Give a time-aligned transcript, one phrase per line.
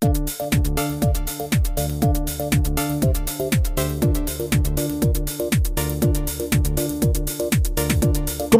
[0.00, 0.12] ¿Cómo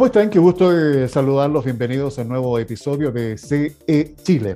[0.05, 0.29] están?
[0.29, 1.65] Qué gusto de saludarlos.
[1.65, 4.53] Bienvenidos a un nuevo episodio de CE Chile.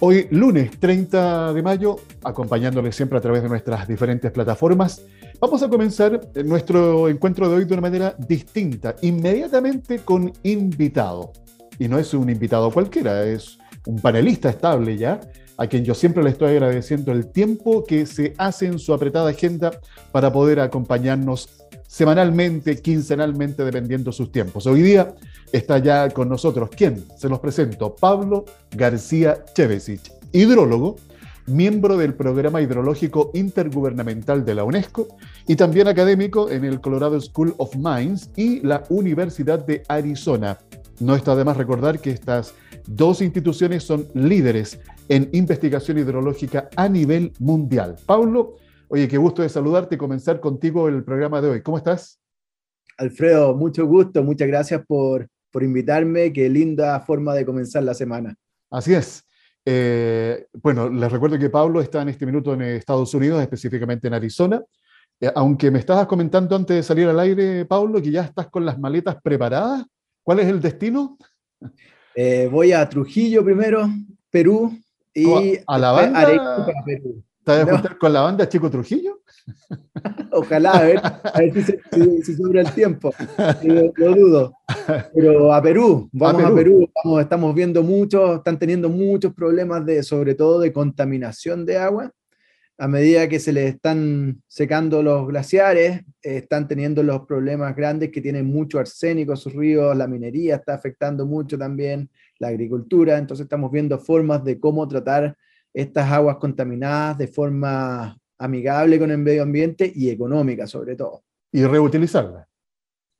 [0.00, 5.02] Hoy, lunes 30 de mayo, acompañándoles siempre a través de nuestras diferentes plataformas,
[5.40, 11.32] vamos a comenzar nuestro encuentro de hoy de una manera distinta, inmediatamente con invitado.
[11.78, 15.20] Y no es un invitado cualquiera, es un panelista estable ya,
[15.60, 19.28] a quien yo siempre le estoy agradeciendo el tiempo que se hace en su apretada
[19.28, 19.70] agenda
[20.10, 21.50] para poder acompañarnos
[21.86, 24.66] semanalmente, quincenalmente, dependiendo sus tiempos.
[24.66, 25.14] Hoy día
[25.52, 27.04] está ya con nosotros, ¿quién?
[27.18, 30.00] Se los presento, Pablo García Chevesic,
[30.32, 30.96] hidrólogo,
[31.46, 35.08] miembro del Programa Hidrológico Intergubernamental de la UNESCO
[35.46, 40.58] y también académico en el Colorado School of Mines y la Universidad de Arizona.
[41.00, 42.54] No está de más recordar que estas
[42.86, 44.78] dos instituciones son líderes
[45.10, 47.96] en investigación hidrológica a nivel mundial.
[48.06, 48.56] Pablo,
[48.92, 51.62] Oye, qué gusto de saludarte y comenzar contigo el programa de hoy.
[51.62, 52.20] ¿Cómo estás?
[52.98, 56.32] Alfredo, mucho gusto, muchas gracias por, por invitarme.
[56.32, 58.34] Qué linda forma de comenzar la semana.
[58.68, 59.24] Así es.
[59.64, 64.14] Eh, bueno, les recuerdo que Pablo está en este minuto en Estados Unidos, específicamente en
[64.14, 64.60] Arizona.
[65.20, 68.66] Eh, aunque me estabas comentando antes de salir al aire, Pablo, que ya estás con
[68.66, 69.84] las maletas preparadas.
[70.24, 71.16] ¿Cuál es el destino?
[72.16, 73.88] Eh, voy a Trujillo primero,
[74.30, 74.76] Perú,
[75.14, 76.26] y a la banda,
[76.84, 77.22] Perú.
[77.44, 79.20] ¿Te vas a con la banda Chico Trujillo?
[80.32, 83.12] Ojalá, a ver, a ver si, si, sobra el tiempo.
[83.62, 84.54] Lo, dudo.
[85.14, 86.88] Pero a Perú, vamos a Perú,
[87.20, 92.12] estamos viendo muchos, están teniendo muchos problemas de, sobre todo de contaminación de agua.
[92.78, 98.22] A medida que se les están secando los glaciares, están teniendo los problemas grandes que
[98.22, 102.08] tienen mucho arsénico en sus ríos, la minería está afectando mucho también,
[102.40, 103.18] la agricultura.
[103.18, 105.36] Entonces estamos viendo formas de cómo tratar
[105.72, 111.22] estas aguas contaminadas de forma amigable con el medio ambiente y económica sobre todo.
[111.52, 112.48] Y reutilizarlas.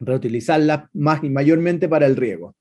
[0.00, 2.54] Reutilizarlas más y mayormente para el riego.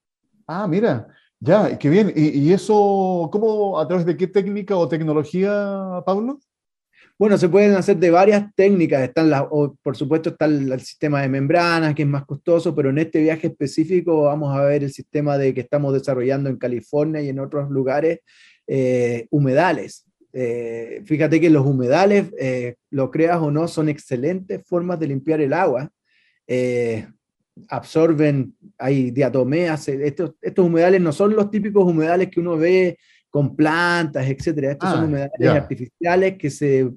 [0.45, 1.07] Ah, mira,
[1.39, 2.11] ya, qué bien.
[2.15, 6.39] ¿Y, eso, cómo, a través de qué técnica o tecnología, Pablo?
[7.19, 9.01] Bueno, se pueden hacer de varias técnicas.
[9.01, 9.43] Están las,
[9.83, 13.47] por supuesto está el, sistema de membranas, que es más costoso, pero en este viaje
[13.47, 17.69] específico vamos a ver el sistema de que estamos desarrollando en California y en otros
[17.69, 18.21] lugares,
[18.67, 20.05] eh, humedales.
[20.31, 25.41] Eh, fíjate que los humedales, eh, lo creas o no, son excelentes formas de limpiar
[25.41, 25.91] el agua.
[27.67, 29.89] absorben, hay diatomeas.
[29.89, 32.97] Estos, estos humedales no son los típicos humedales que uno ve
[33.29, 34.71] con plantas, etcétera.
[34.71, 36.89] Estos son ah, humedales artificiales que se,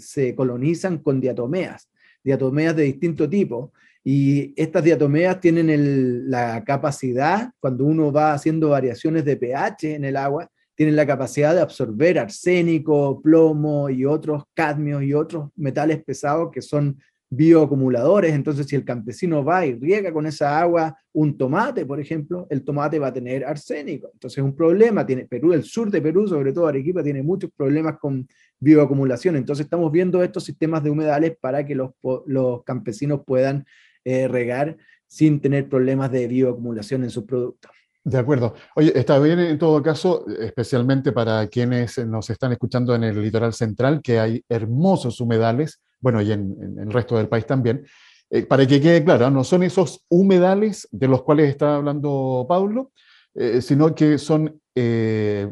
[0.00, 1.88] se colonizan con diatomeas,
[2.22, 3.72] diatomeas de distinto tipo.
[4.04, 10.16] Y estas diatomeas tienen la capacidad, cuando uno va haciendo variaciones de pH en el
[10.16, 16.50] agua, tienen la capacidad de absorber arsénico, plomo y otros cadmios y otros metales pesados
[16.52, 18.34] que son bioacumuladores.
[18.34, 22.64] Entonces, si el campesino va y riega con esa agua un tomate, por ejemplo, el
[22.64, 24.10] tomate va a tener arsénico.
[24.12, 25.04] Entonces, es un problema.
[25.04, 28.26] Tiene Perú, el sur de Perú, sobre todo Arequipa, tiene muchos problemas con
[28.58, 29.36] bioacumulación.
[29.36, 31.90] Entonces, estamos viendo estos sistemas de humedales para que los,
[32.26, 33.66] los campesinos puedan
[34.04, 37.70] eh, regar sin tener problemas de bioacumulación en sus productos.
[38.04, 38.54] De acuerdo.
[38.74, 43.52] Oye, está bien en todo caso, especialmente para quienes nos están escuchando en el litoral
[43.52, 47.84] central, que hay hermosos humedales, bueno, y en, el resto del país también.
[48.30, 52.92] Eh, para que quede claro, no son esos humedales de los cuales está hablando Pablo,
[53.34, 54.60] eh, sino que son...
[54.74, 55.50] Eh,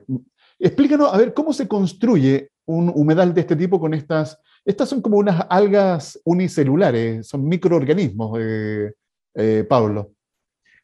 [0.59, 4.39] explícanos, a ver, ¿cómo se construye un humedal de este tipo con estas...
[4.65, 8.37] Estas son como unas algas unicelulares, son microorganismos,
[9.69, 10.12] Pablo.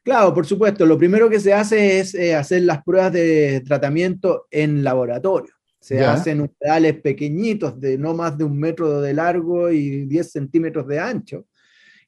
[0.04, 0.86] Claro, por supuesto.
[0.86, 5.52] Lo primero que se hace es hacer las pruebas de tratamiento en laboratorio.
[5.82, 10.86] Se hacen humedales pequeñitos de no más de un metro de largo y 10 centímetros
[10.86, 11.46] de ancho.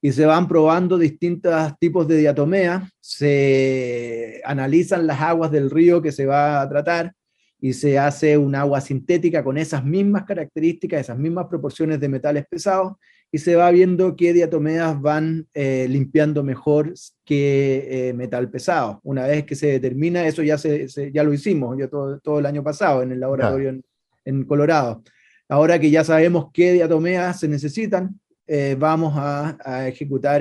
[0.00, 2.88] Y se van probando distintos tipos de diatomea.
[3.00, 7.12] Se analizan las aguas del río que se va a tratar
[7.60, 12.46] y se hace un agua sintética con esas mismas características, esas mismas proporciones de metales
[12.48, 12.92] pesados
[13.34, 16.94] y se va viendo qué diatomeas van eh, limpiando mejor
[17.24, 19.00] que eh, metal pesado.
[19.02, 22.46] Una vez que se determina, eso ya, se, ya lo hicimos yo todo, todo, el
[22.46, 23.76] año pasado en el laboratorio
[24.24, 25.02] en, Colorado.
[25.48, 30.40] Ahora que ya sabemos qué diatomeas se necesitan, eh, vamos a, a ejecutar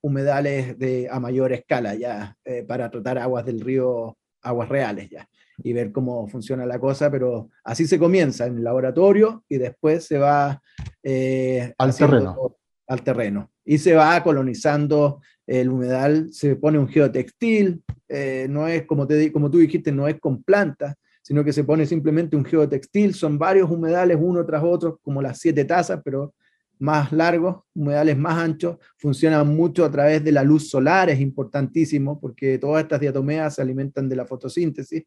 [0.00, 5.28] humedales de, a mayor escala ya para tratar aguas del río, aguas reales ya
[5.62, 10.04] y ver cómo funciona la cosa, pero así se comienza en el laboratorio y después
[10.06, 10.60] se va
[11.02, 12.56] eh, al terreno.
[12.86, 13.50] Al terreno.
[13.64, 19.32] Y se va colonizando el humedal, se pone un geotextil, eh, no es como, te,
[19.32, 23.38] como tú dijiste, no es con plantas, sino que se pone simplemente un geotextil, son
[23.38, 26.34] varios humedales uno tras otro, como las siete tazas, pero
[26.80, 32.18] más largos, humedales más anchos, funcionan mucho a través de la luz solar, es importantísimo
[32.18, 35.04] porque todas estas diatomeas se alimentan de la fotosíntesis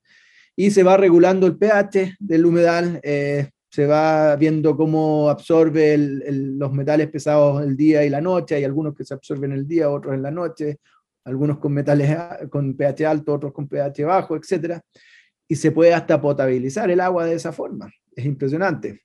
[0.55, 6.71] y se va regulando el pH del humedal, eh, se va viendo cómo absorbe los
[6.71, 10.13] metales pesados el día y la noche, hay algunos que se absorben el día, otros
[10.13, 10.77] en la noche,
[11.25, 12.15] algunos con metales
[12.49, 14.79] con pH alto, otros con pH bajo, etc.
[15.47, 19.01] Y se puede hasta potabilizar el agua de esa forma, es impresionante.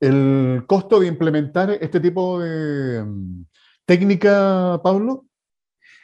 [0.00, 3.44] ¿El costo de implementar este tipo de mm,
[3.86, 5.24] técnica, Pablo?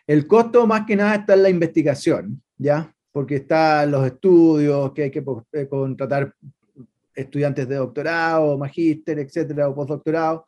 [0.06, 2.94] El costo más que nada está en la investigación, ¿ya?
[3.12, 6.34] Porque están los estudios, que hay que eh, contratar
[7.14, 10.46] estudiantes de doctorado, magíster, etcétera, o postdoctorado.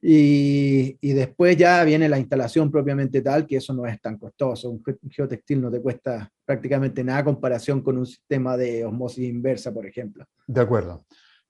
[0.00, 4.70] Y, y, después ya viene la instalación propiamente tal, que eso no es tan costoso.
[4.70, 9.86] Un geotextil no te cuesta prácticamente nada comparación con un sistema de osmosis inversa, por
[9.86, 10.26] ejemplo.
[10.46, 11.06] De acuerdo.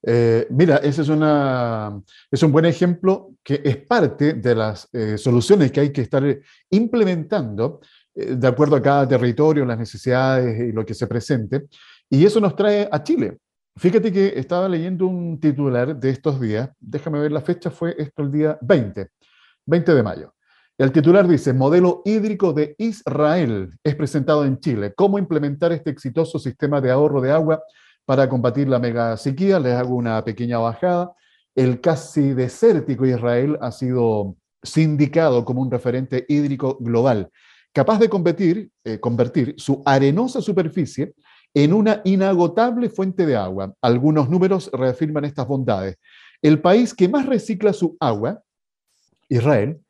[0.06, 2.00] Eh, mira, ese es, una,
[2.30, 6.22] es un buen ejemplo que es parte de las eh, soluciones que hay que estar
[6.70, 11.64] implementando eh, de acuerdo a cada territorio, las necesidades y lo que se presente.
[12.08, 13.38] Y eso nos trae a Chile.
[13.76, 18.22] Fíjate que estaba leyendo un titular de estos días, déjame ver la fecha, fue esto
[18.22, 19.08] el día 20,
[19.66, 20.34] 20 de mayo.
[20.78, 24.92] El titular dice, modelo hídrico de Israel es presentado en Chile.
[24.96, 27.62] ¿Cómo implementar este exitoso sistema de ahorro de agua
[28.04, 29.58] para combatir la mega sequía.
[29.58, 31.12] Les hago una pequeña bajada.
[31.54, 37.30] El casi desértico Israel ha sido sindicado como un referente hídrico global,
[37.74, 41.12] capaz de convertir, eh, convertir su arenosa superficie
[41.52, 43.74] en una inagotable fuente de agua.
[43.82, 45.98] Algunos números reafirman estas bondades.
[46.40, 48.40] El país que más recicla su agua,
[49.28, 49.80] Israel,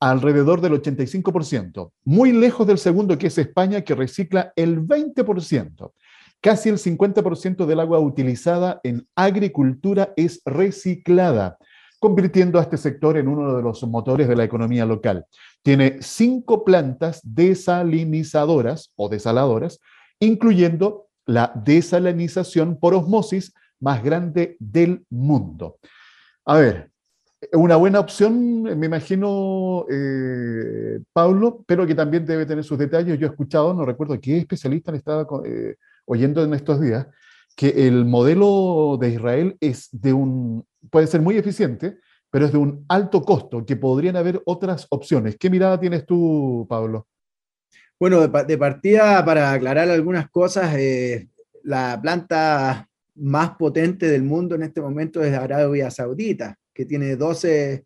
[0.00, 5.92] alrededor del 85%, muy lejos del segundo que es España, que recicla el 20%.
[6.42, 11.58] Casi el 50% del agua utilizada en agricultura es reciclada,
[11.98, 15.26] convirtiendo a este sector en uno de los motores de la economía local.
[15.62, 19.78] Tiene cinco plantas desalinizadoras o desaladoras,
[20.18, 25.78] incluyendo la desalinización por osmosis más grande del mundo.
[26.44, 26.90] A ver,
[27.52, 33.18] una buena opción, me imagino, eh, Pablo, pero que también debe tener sus detalles.
[33.18, 37.06] Yo he escuchado, no recuerdo qué especialista le estaba eh, oyendo en estos días,
[37.56, 41.98] que el modelo de Israel es de un, puede ser muy eficiente,
[42.30, 45.36] pero es de un alto costo, que podrían haber otras opciones.
[45.36, 47.06] ¿Qué mirada tienes tú, Pablo?
[47.98, 51.28] Bueno, de, partida, para aclarar algunas cosas, eh,
[51.64, 57.84] la planta más potente del mundo en este momento es Arabia Saudita, que tiene 12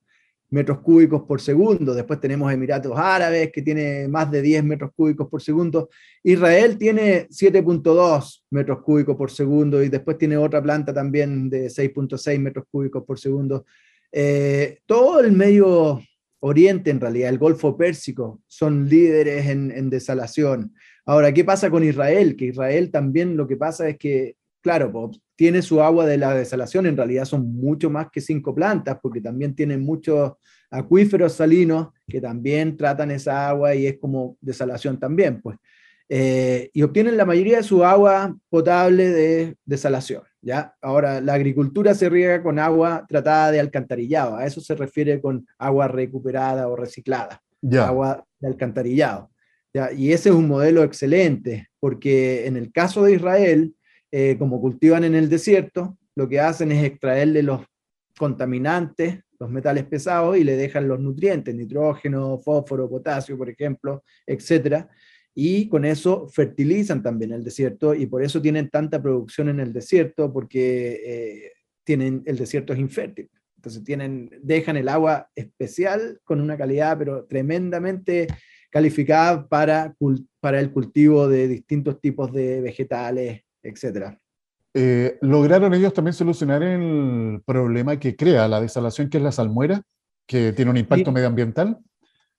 [0.50, 1.94] metros cúbicos por segundo.
[1.94, 5.90] Después tenemos Emiratos Árabes, que tiene más de 10 metros cúbicos por segundo.
[6.22, 12.38] Israel tiene 7.2 metros cúbicos por segundo y después tiene otra planta también de 6.6
[12.38, 13.66] metros cúbicos por segundo.
[14.16, 16.00] Eh, todo el medio
[16.38, 20.72] oriente, en realidad, el Golfo Pérsico, son líderes en, desalación.
[21.04, 22.36] Ahora, ¿qué pasa con Israel?
[22.36, 26.86] Que Israel también lo que pasa es que claro, tiene su agua de la desalación,
[26.86, 30.32] en realidad son mucho más que cinco plantas, porque también tienen muchos
[30.70, 35.58] acuíferos salinos que también tratan esa agua y es como desalación también, pues.
[36.08, 40.22] Eh, y obtienen la mayoría de su agua potable de desalación.
[40.44, 40.74] ¿Ya?
[40.82, 45.46] Ahora, la agricultura se riega con agua tratada de alcantarillado, a eso se refiere con
[45.58, 47.42] agua recuperada o reciclada,
[47.80, 49.30] agua de alcantarillado.
[49.72, 49.92] ¿ya?
[49.92, 53.74] Y ese es un modelo excelente, porque en el caso de Israel,
[54.12, 57.62] eh, como cultivan en el desierto, lo que hacen es extraerle los
[58.16, 64.88] contaminantes, los metales pesados, y le dejan los nutrientes, nitrógeno, fósforo, potasio, por ejemplo, etcétera,
[65.34, 69.72] y con eso fertilizan también el desierto y por eso tienen tanta producción en el
[69.72, 73.28] desierto porque eh, tienen, el desierto es infértil.
[73.56, 78.28] Entonces tienen, dejan el agua especial con una calidad pero tremendamente
[78.70, 79.94] calificada para,
[80.40, 84.18] para el cultivo de distintos tipos de vegetales, etcétera.
[84.74, 89.82] Eh, ¿Lograron ellos también solucionar el problema que crea la desalación, que es la salmuera,
[90.26, 91.78] que tiene un impacto medioambiental?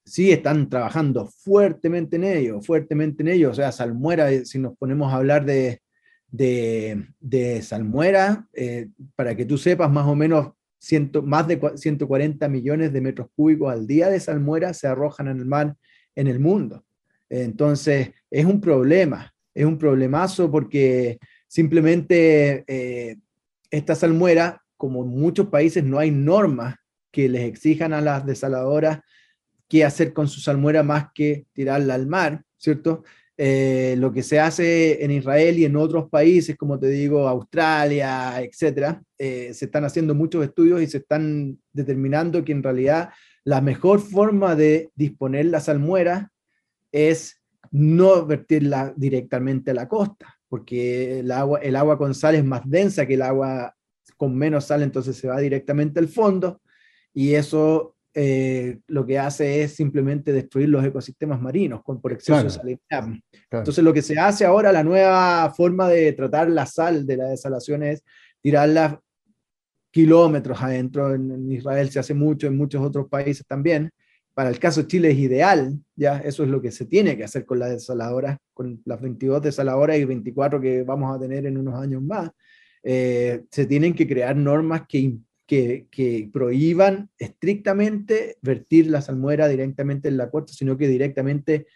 [0.05, 3.51] Sí, están trabajando fuertemente en ello, fuertemente en ello.
[3.51, 5.81] O sea, salmuera, eh, si nos ponemos a hablar de,
[6.29, 12.93] de, salmuera, eh, para que tú sepas más o menos, ciento, más de 140 millones
[12.93, 15.75] de metros cúbicos al día de salmuera se arrojan en el mar
[16.15, 16.85] en el mundo.
[17.29, 23.17] Entonces, es un problema es un problemazo porque simplemente eh,
[23.71, 26.75] esta salmuera, como en muchos países no hay normas
[27.09, 28.99] que les exijan a las desaladoras
[29.67, 33.03] qué hacer con su salmuera más que tirarla al mar, ¿cierto?
[33.37, 38.41] eh, lo que se hace en Israel y en otros países, como te digo, Australia,
[38.41, 43.09] etcétera, eh, se están haciendo muchos estudios y se están determinando que en realidad
[43.43, 46.31] la mejor forma de disponer la salmuera
[46.91, 47.41] es
[47.71, 52.61] no vertirla directamente a la costa, porque el agua, el agua con sal es más
[52.63, 53.75] densa que el agua
[54.15, 56.61] con menos sal, entonces se va directamente al fondo
[57.13, 62.41] y eso eh, lo que hace es simplemente destruir los ecosistemas marinos con, por exceso
[62.41, 63.09] de salinidad.
[63.51, 67.25] Entonces lo que se hace ahora, la nueva forma de tratar la sal de la
[67.25, 68.05] desalación es
[68.39, 69.01] tirarla
[69.91, 71.13] kilómetros adentro.
[71.13, 73.91] En, Israel se hace mucho, en muchos otros países también.
[74.33, 77.25] Para el caso de Chile es ideal, ya eso es lo que se tiene que
[77.25, 81.57] hacer con las desaladoras, con las 22 desaladoras y 24 que vamos a tener en
[81.57, 82.31] unos años más.
[82.81, 90.17] Eh, se tienen que crear normas que que, prohíban estrictamente vertir la salmuera directamente en
[90.17, 91.67] la costa, sino que directamente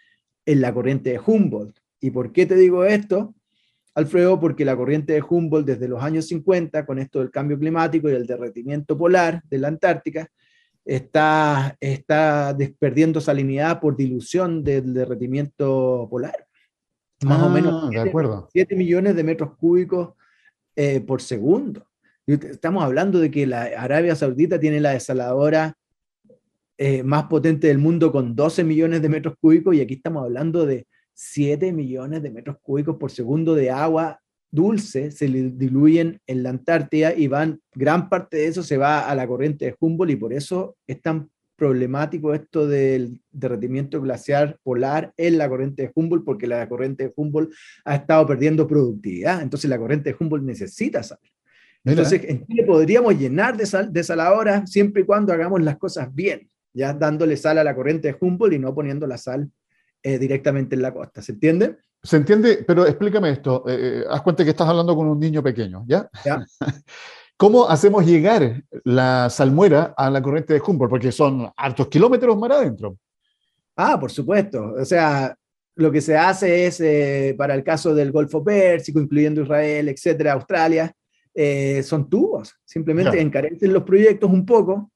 [0.46, 1.76] en la corriente de Humboldt.
[2.00, 3.34] ¿Y por qué te digo esto,
[3.94, 4.40] Alfredo?
[4.40, 8.14] Porque la corriente de Humboldt desde los años 50, con esto del cambio climático y
[8.14, 10.28] el derretimiento polar de la Antártica,
[10.84, 16.46] está, está perdiendo salinidad por dilución del derretimiento polar.
[17.22, 20.14] Más o ah, menos 7, millones de metros cúbicos
[20.74, 21.89] eh, por segundo.
[22.34, 25.74] Estamos hablando de que la Arabia Saudita tiene la desaladora
[26.78, 30.64] eh, más potente del mundo con 12 millones de metros cúbicos y aquí estamos hablando
[30.64, 34.20] de 7 millones de metros cúbicos por segundo de agua
[34.50, 39.14] dulce se diluyen en la Antártida y van, gran parte de eso se va a
[39.14, 45.12] la corriente de Humboldt y por eso es tan problemático esto del derretimiento glaciar polar
[45.16, 47.52] en la corriente de Humboldt, porque la corriente de Humboldt
[47.84, 51.18] ha estado perdiendo productividad, entonces la corriente de Humboldt necesita sal.
[51.84, 56.14] Entonces, en Chile podríamos llenar de, sal, de saladora siempre y cuando hagamos las cosas
[56.14, 59.50] bien, ya dándole sal a la corriente de Humboldt y no poniendo la sal
[60.02, 61.22] eh, directamente en la costa.
[61.22, 61.76] ¿Se entiende?
[62.02, 63.64] Se entiende, pero explícame esto.
[63.66, 66.08] Eh, eh, haz cuenta que estás hablando con un niño pequeño, ¿ya?
[66.24, 66.44] ¿Ya?
[67.36, 70.90] ¿Cómo hacemos llegar la salmuera a la corriente de Humboldt?
[70.90, 72.98] Porque son hartos kilómetros más adentro.
[73.76, 74.74] Ah, por supuesto.
[74.78, 75.34] O sea,
[75.76, 80.94] lo que se hace es, para el caso del Golfo Pérsico, incluyendo Israel, etcétera, Australia,
[81.34, 84.90] eh, son tubos, simplemente encarecen los proyectos un poco,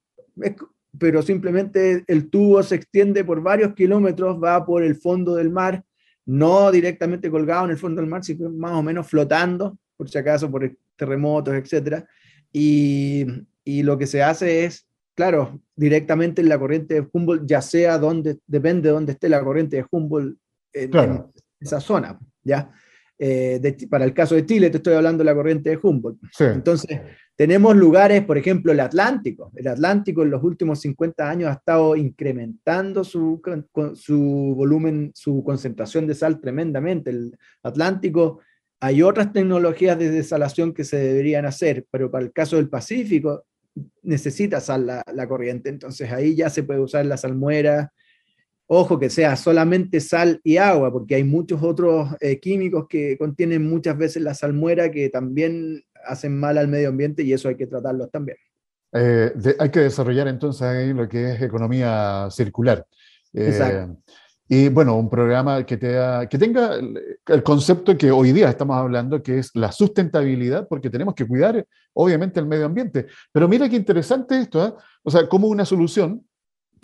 [0.99, 5.85] pero simplemente el tubo se extiende por varios kilómetros, va por el fondo del mar,
[6.26, 10.19] no directamente colgado en el fondo del mar, sino más o menos flotando, por si
[10.19, 12.05] acaso, por terremotos, etc.
[12.53, 13.26] Y,
[13.64, 17.99] y lo que se hace es, claro, directamente en la corriente de Humboldt, ya sea
[17.99, 20.38] donde, depende de dónde esté la corriente de Humboldt
[20.73, 21.25] en, en
[21.61, 22.73] esa zona, ¿ya?
[23.18, 26.18] Eh, para el caso de Chile, te estoy hablando de la corriente de Humboldt.
[26.40, 27.00] Entonces,
[27.37, 29.50] tenemos lugares, por ejemplo, el Atlántico.
[29.54, 33.40] El Atlántico en los últimos 50 años ha estado incrementando su,
[33.94, 37.11] su volumen, su concentración de sal tremendamente.
[37.11, 38.40] El Atlántico,
[38.80, 43.44] hay otras tecnologías de desalación que se deberían hacer, pero para el caso del Pacífico
[44.02, 45.68] necesita sal la, la corriente.
[45.71, 47.92] Entonces ahí ya se puede usar la salmuera,
[48.66, 53.68] Ojo que sea solamente sal y agua, porque hay muchos otros eh, químicos que contienen
[53.68, 57.66] muchas veces la salmuera que también hacen mal al medio ambiente y eso hay que
[57.66, 58.38] tratarlos también.
[58.92, 62.87] Eh, hay que desarrollar entonces ahí lo que es economía circular.
[63.35, 63.99] Eh, Exacto.
[64.49, 69.23] Y bueno, un programa que, te que tenga el concepto que hoy día estamos hablando,
[69.23, 73.06] que es la sustentabilidad, porque tenemos que cuidar, obviamente, el medio ambiente.
[73.33, 76.23] Pero mira qué interesante esto, o sea, como una solución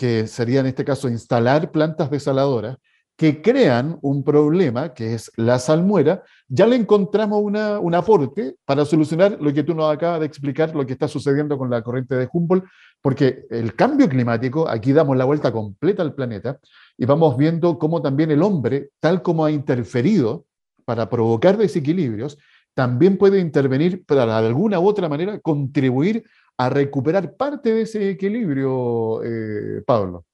[0.01, 2.79] que sería en este caso instalar plantas desaladoras,
[3.19, 8.87] que crean un problema, que es la salmuera, ya le encontramos una, un aporte para
[8.87, 12.15] solucionar lo que tú nos acabas de explicar, lo que está sucediendo con la corriente
[12.15, 12.65] de Humboldt,
[13.03, 16.59] porque el cambio climático, aquí damos la vuelta completa al planeta
[16.97, 20.47] y vamos viendo cómo también el hombre, tal como ha interferido
[20.87, 22.39] para provocar desequilibrios,
[22.73, 26.25] también puede intervenir para de alguna u otra manera contribuir
[26.61, 30.27] a recuperar parte de ese equilibrio, eh, Pablo.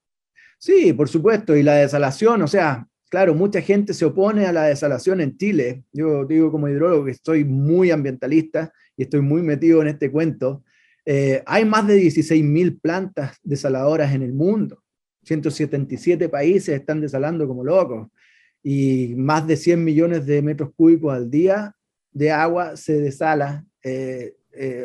[0.59, 4.65] Sí, por supuesto, y la desalación, o sea, claro, mucha gente se opone a la
[4.65, 5.85] desalación en Chile.
[5.93, 10.65] Yo digo como hidrólogo que estoy muy ambientalista y estoy muy metido en este cuento.
[11.05, 14.83] Eh, hay más de 16.000 plantas desaladoras en el mundo.
[15.23, 18.09] 177 países están desalando como locos
[18.65, 21.77] y más de 100 millones de metros cúbicos al día
[22.11, 24.35] de agua se desala, eh,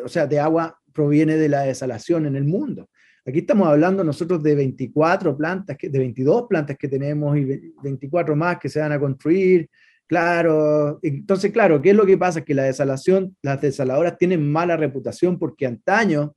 [0.06, 2.90] o sea, de agua proviene de la desalación en el mundo.
[3.26, 8.58] Aquí estamos hablando nosotros de 24 plantas, de 22 plantas que tenemos y 24 más
[8.58, 9.70] que se van a construir.
[10.08, 12.44] Claro, entonces, claro, ¿qué es lo que pasa?
[12.44, 16.36] Que la desalación, las desaladoras tienen mala reputación porque antaño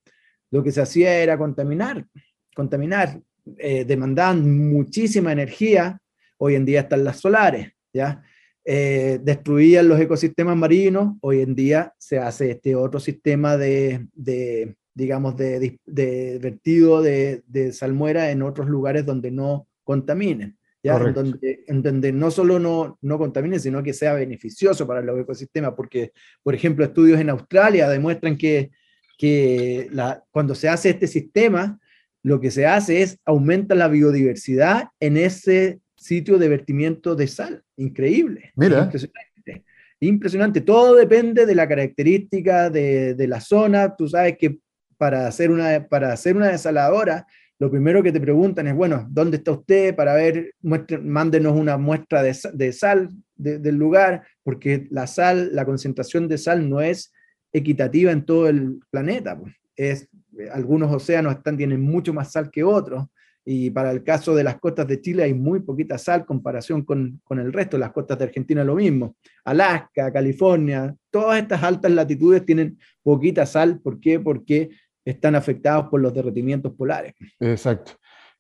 [0.50, 2.06] lo que se hacía era contaminar,
[2.54, 3.20] contaminar,
[3.58, 5.99] eh, demandaban muchísima energía,
[6.38, 8.23] hoy en día están las solares, ¿ya?
[8.66, 14.76] Eh, destruían los ecosistemas marinos, hoy en día se hace este otro sistema de, de
[14.94, 20.97] digamos, de, de vertido de, de, salmuera en otros lugares donde no contaminen, ¿ya?
[20.97, 25.21] En donde, en donde, no solo no, no contamine, sino que sea beneficioso para los
[25.21, 28.71] ecosistemas, porque, por ejemplo, estudios en Australia demuestran que,
[29.18, 31.78] que la, cuando se hace este sistema,
[32.23, 37.62] lo que se hace es aumenta la biodiversidad en ese sitio de vertimiento de sal.
[37.76, 38.52] Increíble.
[38.56, 38.84] Mira.
[38.84, 39.64] Impresionante.
[40.00, 40.61] Impresionante.
[40.61, 43.96] Todo depende de la característica de, de, la zona.
[43.96, 44.58] Tú sabes que
[44.99, 47.26] para hacer, una, para hacer una desaladora,
[47.58, 49.96] lo primero que te preguntan es, bueno, ¿dónde está usted?
[49.96, 55.54] Para ver, muestre, mándenos una muestra de, de sal de, del lugar, porque la sal,
[55.54, 57.14] la concentración de sal no es
[57.50, 59.40] equitativa en todo el planeta.
[59.75, 60.08] Es,
[60.52, 63.06] algunos océanos están, tienen mucho más sal que otros.
[63.45, 67.21] Y para el caso de las costas de Chile hay muy poquita sal comparación con,
[67.25, 67.77] con el resto.
[67.77, 69.17] Las costas de Argentina lo mismo.
[69.45, 73.81] Alaska, California, todas estas altas latitudes tienen poquita sal.
[73.81, 74.19] ¿Por qué?
[74.19, 74.71] Porque
[75.05, 77.15] están afectados por los derretimientos polares.
[77.39, 77.93] Exacto.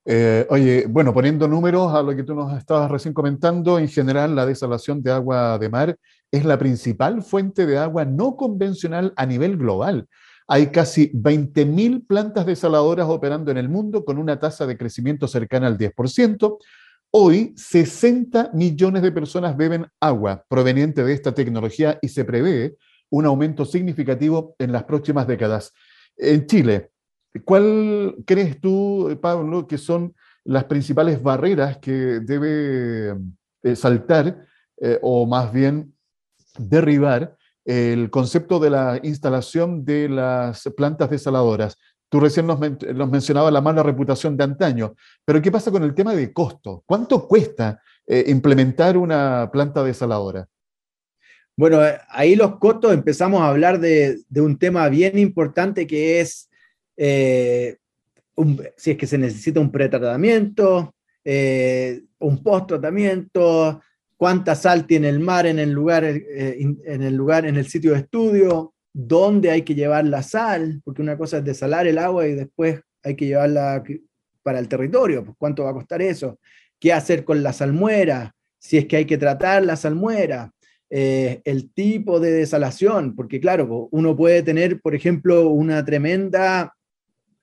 [0.06, 4.34] Eh, oye, bueno, poniendo números a lo que tú nos estabas recién comentando, en general
[4.34, 5.96] la desalación de agua de mar
[6.30, 10.06] es la principal fuente de agua no convencional a nivel global.
[10.46, 15.66] Hay casi 20.000 plantas desaladoras operando en el mundo con una tasa de crecimiento cercana
[15.66, 16.58] al 10%.
[17.10, 22.76] Hoy, 60 millones de personas beben agua proveniente de esta tecnología y se prevé
[23.10, 25.72] un aumento significativo en las próximas décadas.
[26.16, 26.90] En Chile,
[27.44, 33.16] ¿cuál crees tú, Pablo, que son las principales barreras que debe
[33.62, 34.46] eh, saltar
[34.80, 35.94] eh, o más bien
[36.58, 41.78] derribar el concepto de la instalación de las plantas desaladoras.
[42.08, 44.94] Tú recién nos, mencionabas la mala reputación de antaño,
[45.24, 46.82] pero ¿qué pasa con el tema de costo?
[46.86, 50.46] ¿Cuánto cuesta eh, implementar una planta desaladora?
[51.56, 56.48] Bueno, eh, ahí los costos empezamos a hablar de, un tema bien importante que es
[56.96, 57.78] eh,
[58.76, 63.80] si es que se necesita un pretratamiento, un post-tratamiento,
[64.24, 67.92] cuánta sal tiene el mar en el lugar, eh, en el lugar, en el sitio
[67.92, 72.26] de estudio, dónde hay que llevar la sal, porque una cosa es desalar el agua
[72.26, 73.84] y después hay que llevarla
[74.42, 76.38] para el territorio, pues, cuánto va a costar eso,
[76.80, 80.50] qué hacer con la salmuera, si es que hay que tratar la salmuera,
[80.88, 86.74] eh, el tipo de desalación, porque claro, uno puede tener, por ejemplo, una tremenda,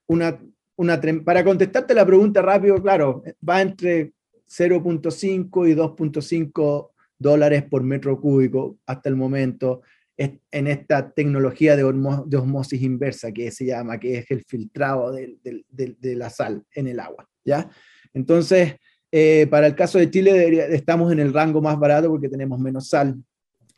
[0.07, 0.39] una,
[0.77, 4.13] una, para contestarte la pregunta rápido, claro, va entre
[4.51, 9.81] 0.5 y 2.5 dólares por metro cúbico hasta el momento
[10.17, 15.95] en esta tecnología de, osmosis inversa que se llama, que es el filtrado de, de,
[15.99, 17.27] de la sal en el agua.
[17.43, 17.69] ¿ya?
[18.13, 18.75] Entonces,
[19.11, 22.87] eh, para el caso de Chile estamos en el rango más barato porque tenemos menos
[22.87, 23.15] sal.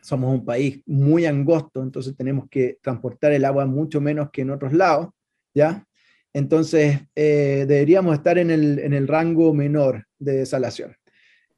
[0.02, 4.52] Somos un país muy angosto, entonces tenemos que transportar el agua mucho menos que en
[4.52, 5.10] otros lados.
[5.54, 5.86] ¿ya?
[6.34, 10.96] Entonces, eh, deberíamos estar en el, en el rango menor de desalación.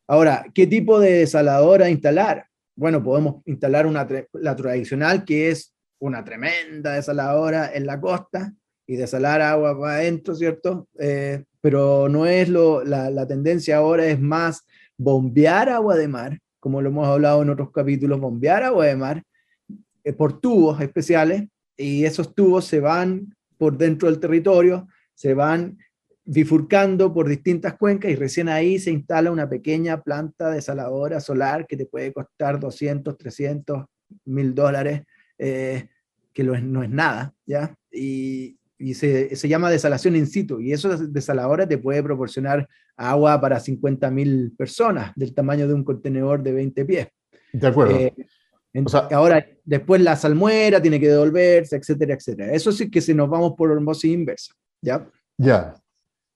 [0.07, 2.45] Ahora, ¿qué tipo de desaladora instalar?
[2.75, 8.53] Bueno, podemos instalar una, la tradicional, que es una tremenda desaladora en la costa
[8.85, 10.87] y desalar agua para adentro, ¿cierto?
[10.99, 14.63] Eh, pero no es lo, la, tendencia ahora es más
[14.97, 19.23] bombear agua de mar, como lo hemos hablado en otros capítulos, bombear agua de mar
[20.03, 25.77] eh, por tubos especiales y esos tubos se van por dentro del territorio, se van
[26.25, 31.77] bifurcando por distintas cuencas y recién ahí se instala una pequeña planta desaladora solar que
[31.77, 33.85] te puede costar 200, 300,
[34.25, 35.03] mil dólares,
[35.37, 35.87] eh,
[36.33, 37.75] que no es, no es, nada, ¿ya?
[37.91, 43.39] Y, y se, se, llama desalación in situ, y eso desaladora te puede proporcionar agua
[43.39, 47.07] para 50 mil personas del tamaño de un contenedor de 20 pies.
[47.53, 47.97] De acuerdo.
[47.97, 48.13] Eh,
[48.83, 52.51] o sea, ahora, después la salmuera tiene que devolverse, etcétera, etcétera.
[52.51, 55.07] Eso sí que si nos vamos por osmosis inversa, ¿ya?
[55.37, 55.75] Ya.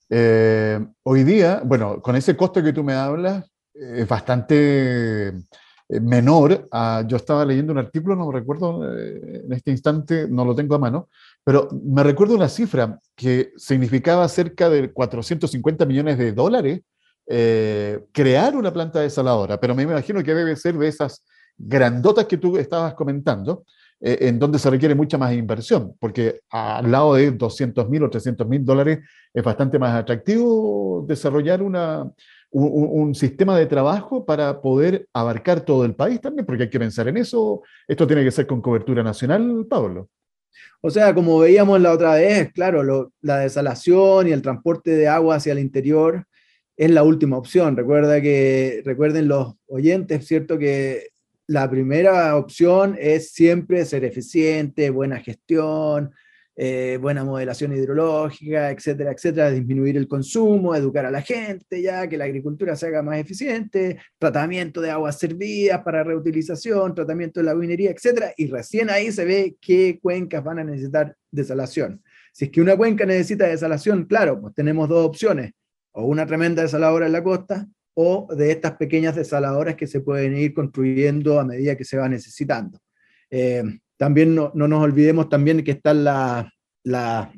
[0.10, 6.68] Eh, hoy día, bueno, con ese costo que tú me hablas, es bastante eh, menor.
[7.08, 10.76] Yo estaba leyendo un artículo, no me recuerdo eh, en este instante, no lo tengo
[10.76, 11.10] a mano,
[11.44, 16.82] pero me recuerdo una cifra que significaba cerca de 450 millones de dólares
[17.32, 21.24] eh, crear una planta desaladora, pero me imagino que debe ser de esas
[21.56, 23.66] grandotas que tú estabas comentando,
[24.02, 28.10] eh, en donde se requiere mucha más inversión, porque al lado de 200 mil o
[28.10, 29.00] 300 mil dólares
[29.34, 32.10] es bastante más atractivo desarrollar una,
[32.52, 37.08] un, sistema de trabajo para poder abarcar todo el país también, porque hay que pensar
[37.08, 37.62] en eso.
[37.88, 40.10] Esto tiene que ser con cobertura nacional, Pablo.
[40.82, 45.36] O sea, como veíamos la otra vez, claro, la desalación y el transporte de agua
[45.36, 46.26] hacia el interior
[46.78, 47.76] es la última opción.
[47.76, 50.58] Recuerda que, recuerden los oyentes, ¿cierto?
[50.58, 51.10] Que
[51.50, 56.12] la primera opción es siempre ser eficiente, buena gestión,
[56.56, 62.18] eh, buena modelación hidrológica, etcétera, etcétera, disminuir el consumo, educar a la gente ya, que
[62.18, 67.56] la agricultura se haga más eficiente, tratamiento de aguas servidas para reutilización, tratamiento de la
[67.56, 72.04] minería, etcétera, y recién ahí se ve qué cuencas van a necesitar desalación.
[72.32, 75.54] Si es que una cuenca necesita desalación, claro, pues tenemos dos opciones,
[75.94, 80.38] o una tremenda desaladora en la costa, o de estas pequeñas desaladoras que se pueden
[80.38, 82.80] ir construyendo a medida que se va necesitando.
[83.30, 83.64] Eh,
[83.98, 86.52] también no, nos olvidemos también que está la,
[86.84, 87.32] la,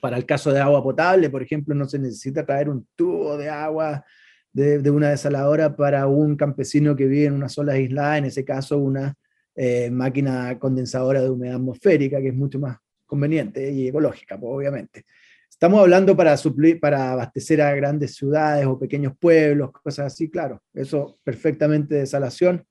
[0.00, 3.48] para el caso de agua potable, por ejemplo, no se necesita traer un tubo de
[3.48, 4.04] agua
[4.52, 8.78] de, una desaladora para un campesino que vive en una sola isla, en ese caso
[8.78, 9.14] una
[9.54, 15.04] eh, máquina condensadora de humedad atmosférica, que es mucho más conveniente y ecológica, pues, obviamente.
[15.48, 20.62] Estamos hablando para, suplir, para abastecer a grandes ciudades o pequeños pueblos, cosas así, claro,
[20.74, 22.66] eso perfectamente desalación.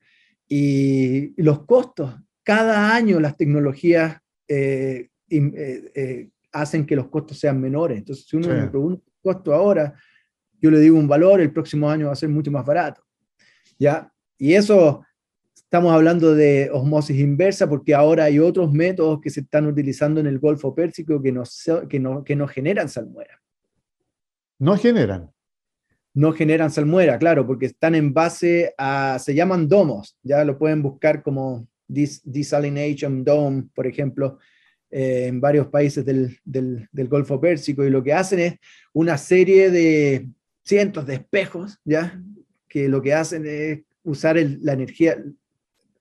[0.47, 7.59] y los costos cada año las tecnologías eh, eh, eh, hacen que los costos sean
[7.59, 7.97] menores.
[7.97, 9.93] Entonces, si uno me pregunta un costo ahora,
[10.59, 13.01] yo le digo un valor, el próximo año va a ser mucho más barato.
[13.79, 14.11] ¿ya?
[14.37, 15.03] Y eso
[15.73, 20.27] estamos hablando de osmosis inversa porque ahora hay otros métodos que se están utilizando en
[20.27, 21.41] el Golfo Pérsico que no,
[21.89, 23.41] que no, que no generan salmuera.
[24.59, 25.31] No generan.
[26.13, 30.83] No generan salmuera, claro, porque están en base a, se llaman domos, ya lo pueden
[30.83, 34.37] buscar como Desalination Dome, por ejemplo,
[34.91, 38.59] eh, en varios países del, del, Golfo Pérsico, y lo que hacen es
[38.93, 40.29] una serie de
[40.63, 42.21] cientos de espejos, ¿ya?
[42.67, 45.17] que lo que hacen es usar la energía,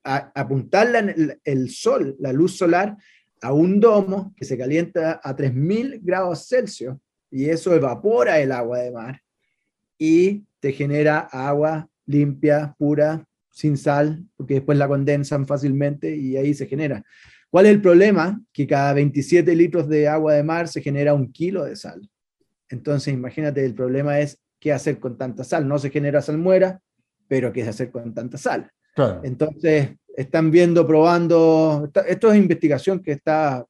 [0.04, 2.96] apuntar el, sol, la luz solar,
[3.40, 6.96] a un domo que se calienta a 3000 grados Celsius,
[7.30, 9.22] y eso evapora el agua de mar
[9.98, 16.54] y te genera agua limpia, pura, sin sal, porque después la condensan fácilmente y ahí
[16.54, 17.04] se genera.
[17.50, 18.40] ¿Cuál es el problema?
[18.52, 22.08] Que cada 27 litros de agua de mar se genera un kilo de sal.
[22.68, 25.68] Entonces, imagínate, el problema es qué hacer con tanta sal.
[25.68, 26.80] No se genera salmuera,
[27.28, 28.70] pero qué hacer con tanta sal.
[29.22, 33.66] Entonces, están viendo, probando, esto es investigación que está,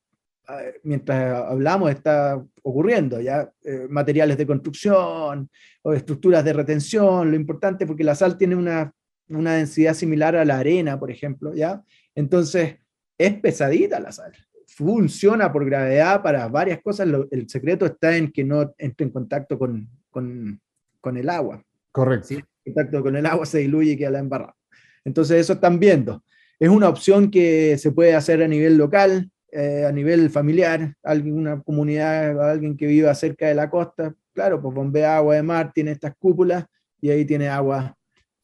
[0.82, 5.48] mientras hablamos, está ocurriendo, ya eh, materiales de construcción
[5.82, 8.92] o estructuras de retención, lo importante porque la sal tiene una
[9.36, 11.82] una densidad similar a la arena, por ejemplo, ¿ya?
[12.14, 12.76] Entonces,
[13.18, 14.32] es pesadita la sal.
[14.66, 17.08] Funciona por gravedad para varias cosas.
[17.30, 21.62] el secreto está en que no entre en contacto con, con, el agua.
[21.90, 22.34] Correcto.
[22.34, 24.56] En contacto con el agua se diluye y queda la embarrada.
[25.04, 26.22] Entonces, eso están viendo.
[26.58, 31.36] Es una opción que se puede hacer a nivel local, eh, a nivel familiar, alguien,
[31.36, 35.72] una comunidad, alguien que viva cerca de la costa, claro, pues bombea agua de mar,
[35.74, 36.64] tiene estas cúpulas
[37.00, 37.96] y ahí tiene agua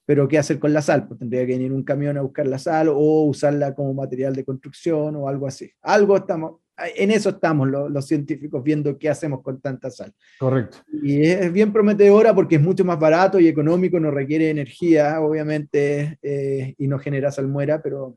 [0.08, 1.06] pero ¿qué hacer con la sal?
[1.06, 4.42] Pues tendría que venir un camión a buscar la sal o usarla como material de
[4.42, 5.70] construcción o algo así.
[5.82, 6.62] Algo estamos,
[6.96, 10.12] en eso estamos los, científicos viendo qué hacemos con tanta sal.
[10.38, 10.78] Correcto.
[11.02, 16.18] Y es bien prometedora porque es mucho más barato y económico, no requiere energía, obviamente,
[16.22, 18.16] eh, y no genera salmuera, pero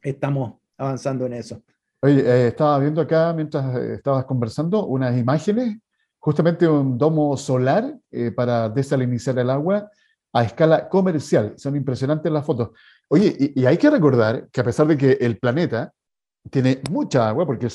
[0.00, 1.62] estamos avanzando en eso.
[2.00, 5.78] Oye, eh, estaba viendo acá mientras eh, estabas conversando unas imágenes,
[6.18, 7.98] justamente un domo solar
[8.36, 9.90] para desalinizar el agua
[10.32, 11.54] a escala comercial.
[11.56, 12.70] Son impresionantes las fotos.
[13.08, 15.92] Oye, y, hay que recordar que a pesar de que el planeta
[16.50, 17.68] tiene mucha agua, porque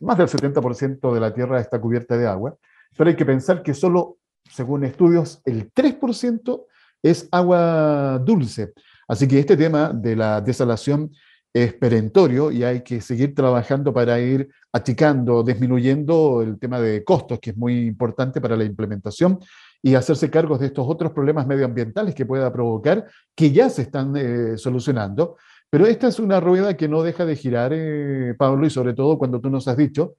[0.00, 2.56] más del 70% de la Tierra está cubierta de agua,
[2.96, 4.18] pero hay que pensar que solo,
[4.50, 6.64] según estudios, el 3%
[7.02, 8.72] es agua dulce.
[9.08, 11.10] Así que este tema de la desalación
[11.52, 17.38] es perentorio y hay que seguir trabajando para ir achicando, disminuyendo el tema de costos,
[17.40, 19.38] que es muy importante para la implementación
[19.82, 24.14] y hacerse cargo de estos otros problemas medioambientales que pueda provocar, que ya se están
[24.16, 25.36] eh, solucionando.
[25.70, 29.18] Pero esta es una rueda que no deja de girar, eh, Pablo, y sobre todo
[29.18, 30.16] cuando tú nos has dicho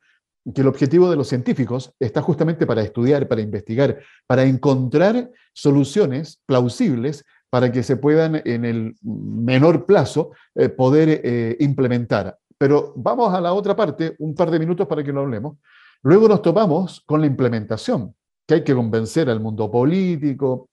[0.53, 6.41] que el objetivo de los científicos está justamente para estudiar, para investigar, para encontrar soluciones
[6.45, 12.38] plausibles para que se puedan en el menor plazo eh, poder implementar.
[12.57, 15.57] Pero vamos a la otra parte, un par de minutos para que lo hablemos.
[16.03, 18.15] Luego nos topamos con la implementación
[18.47, 20.69] que hay que convencer al mundo político,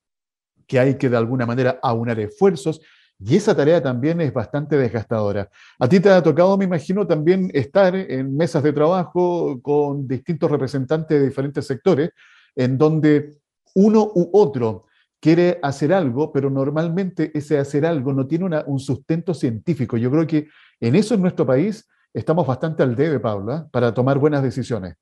[0.67, 2.81] que hay que de alguna manera aunar esfuerzos,
[3.19, 5.49] y esa tarea también es bastante desgastadora.
[5.79, 10.51] A ti te ha tocado, me imagino, también estar en mesas de trabajo con distintos
[10.51, 12.11] representantes de diferentes sectores,
[12.57, 13.39] en donde
[13.75, 14.87] uno u otro
[15.21, 19.97] quiere hacer algo, pero normalmente ese hacer algo no tiene un sustento científico.
[19.97, 20.49] Yo creo que
[20.81, 24.97] en eso en nuestro país estamos bastante al debe, Paula, para tomar buenas decisiones.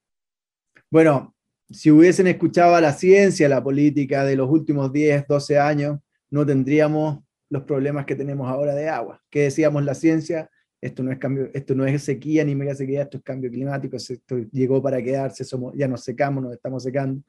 [0.91, 1.35] Bueno,
[1.71, 5.99] si hubiesen escuchado la ciencia, la política de los últimos 10, 12 años,
[6.31, 7.21] no tendríamos
[7.53, 9.23] los problemas que tenemos ahora de agua.
[9.29, 10.51] ¿Qué decíamos la ciencia?
[10.81, 13.95] Esto no es cambio, esto no es sequía ni mega sequía, esto es cambio climático,
[13.97, 17.23] esto llegó para quedarse, somos, ya nos secamos, nos estamos secando,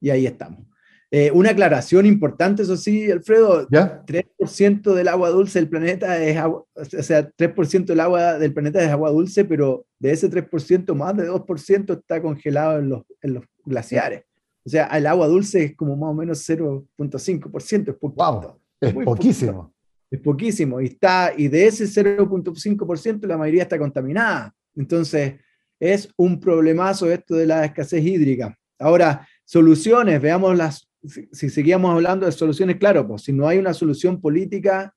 [0.00, 0.66] y ahí estamos.
[1.12, 4.04] Eh, una aclaración importante, eso sí, Alfredo, ¿Ya?
[4.04, 8.82] 3% del agua dulce del planeta es agua, o sea, 3% del agua del planeta
[8.82, 13.34] es agua dulce, pero de ese 3%, más de 2% está congelado en los, en
[13.34, 14.24] los glaciares.
[14.66, 18.60] O sea, el agua dulce es como más o menos 0.5%, es poquito.
[18.80, 19.74] Es, poquísimo.
[20.10, 20.80] Es poquísimo.
[20.80, 24.54] Y, está, y de ese 0.5%, la mayoría está contaminada.
[24.74, 25.34] Entonces,
[25.80, 28.56] es un problemazo esto de la escasez hídrica.
[28.78, 33.74] Ahora, soluciones, veamos las si, seguíamos hablando de soluciones, claro, pues si no hay una
[33.74, 34.94] solución política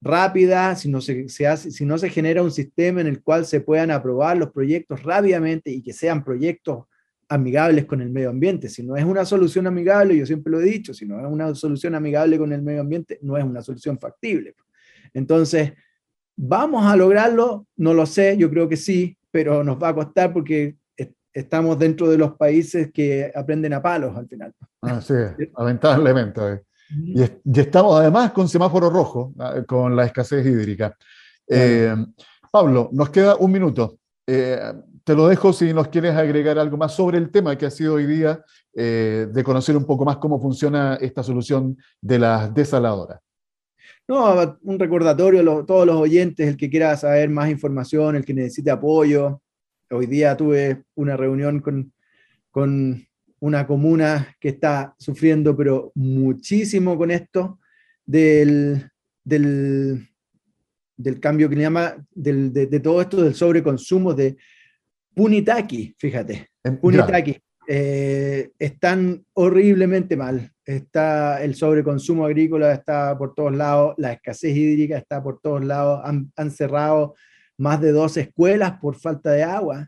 [0.00, 3.60] rápida, si no se, hace, si no se genera un sistema en el cual se
[3.60, 6.84] puedan aprobar los proyectos rápidamente y que sean proyectos
[7.30, 8.68] amigables con el medio ambiente.
[8.68, 11.54] Si no es una solución amigable, yo siempre lo he dicho, si no es una
[11.54, 14.54] solución amigable con el medio ambiente, no es una solución factible.
[15.14, 15.72] Entonces,
[16.36, 17.66] ¿vamos a lograrlo?
[17.76, 20.76] No lo sé, yo creo que sí, pero nos va a costar porque
[21.32, 24.52] estamos dentro de los países que aprenden a palos al final.
[24.82, 25.14] Ah, sí,
[25.56, 26.64] lamentablemente.
[26.90, 30.96] Y, y, estamos además con semáforo rojo, ah, con la escasez hídrica.
[31.46, 31.94] Eh,
[32.50, 33.98] Pablo, nos queda un minuto.
[34.26, 34.60] Eh,
[35.04, 37.94] te lo dejo si nos quieres agregar algo más sobre el tema que ha sido
[37.94, 43.20] hoy día, de conocer un poco más cómo funciona esta solución de las desaladoras.
[44.06, 48.34] No, un recordatorio a todos los oyentes, el que quiera saber más información, el que
[48.34, 49.40] necesite apoyo,
[49.90, 51.92] hoy día tuve una reunión con,
[52.50, 53.06] con
[53.40, 57.58] una comuna que está sufriendo, pero muchísimo con esto
[58.04, 58.90] del,
[59.24, 60.08] del,
[60.96, 64.36] del cambio que le llama, del, de, todo esto del sobreconsumo de
[65.20, 66.48] Punitaki, fíjate.
[66.80, 67.36] Punitaki.
[67.68, 70.50] Eh, están horriblemente mal.
[70.64, 76.00] Está el sobreconsumo agrícola está por todos lados, la escasez hídrica está por todos lados,
[76.04, 77.16] han, han cerrado
[77.58, 79.86] más de dos escuelas por falta de agua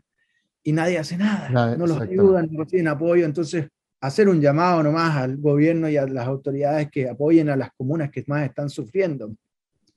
[0.61, 3.25] y nadie hace nada, no los ayudan, no tienen apoyo.
[3.25, 3.67] Entonces,
[4.01, 8.11] hacer un llamado nomás al gobierno y a las autoridades que apoyen a las comunas
[8.11, 9.33] que más están sufriendo,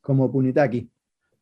[0.00, 0.88] como Punitaki.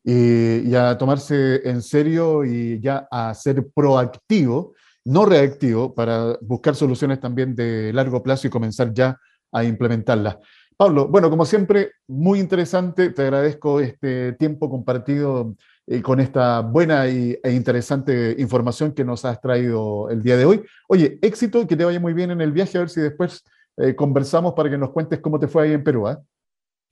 [0.07, 6.75] Y, y a tomarse en serio y ya a ser proactivo, no reactivo, para buscar
[6.75, 9.19] soluciones también de largo plazo y comenzar ya
[9.51, 10.37] a implementarlas.
[10.77, 15.55] Pablo, bueno, como siempre, muy interesante, te agradezco este tiempo compartido
[15.87, 20.43] y con esta buena y, e interesante información que nos has traído el día de
[20.43, 20.63] hoy.
[20.89, 23.43] Oye, éxito que te vaya muy bien en el viaje, a ver si después
[23.77, 26.09] eh, conversamos para que nos cuentes cómo te fue ahí en Perú.
[26.09, 26.17] ¿eh?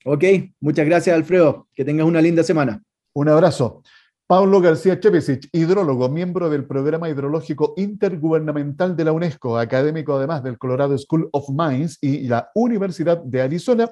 [0.06, 0.24] Ok,
[0.60, 2.82] muchas gracias Alfredo, que tengas una linda semana.
[3.16, 3.82] Un abrazo.
[4.26, 10.58] Pablo García Chevesic, hidrólogo, miembro del Programa Hidrológico Intergubernamental de la UNESCO, académico además del
[10.58, 13.88] Colorado School of Mines y la Universidad de Arizona,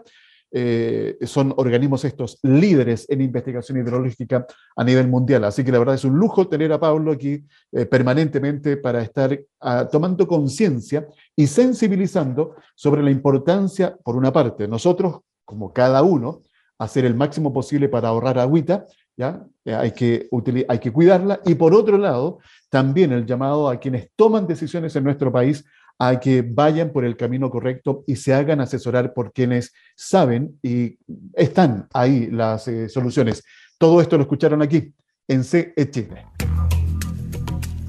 [0.50, 5.44] eh, son organismos estos líderes en investigación hidrológica a nivel mundial.
[5.44, 9.38] Así que la verdad es un lujo tener a Pablo aquí eh, permanentemente para estar
[9.60, 11.06] ah, tomando conciencia
[11.36, 16.42] y sensibilizando sobre la importancia, por una parte, nosotros, como cada uno,
[16.82, 20.28] hacer el máximo posible para ahorrar agüita, Eh, hay, que
[20.68, 22.38] hay que cuidarla, y por otro lado,
[22.70, 25.64] también el llamado a quienes toman decisiones en nuestro país
[25.98, 30.98] a que vayan por el camino correcto y se hagan asesorar por quienes saben y
[31.34, 33.44] están ahí las eh, soluciones.
[33.78, 34.92] Todo esto lo escucharon aquí
[35.28, 36.26] en CE Chile.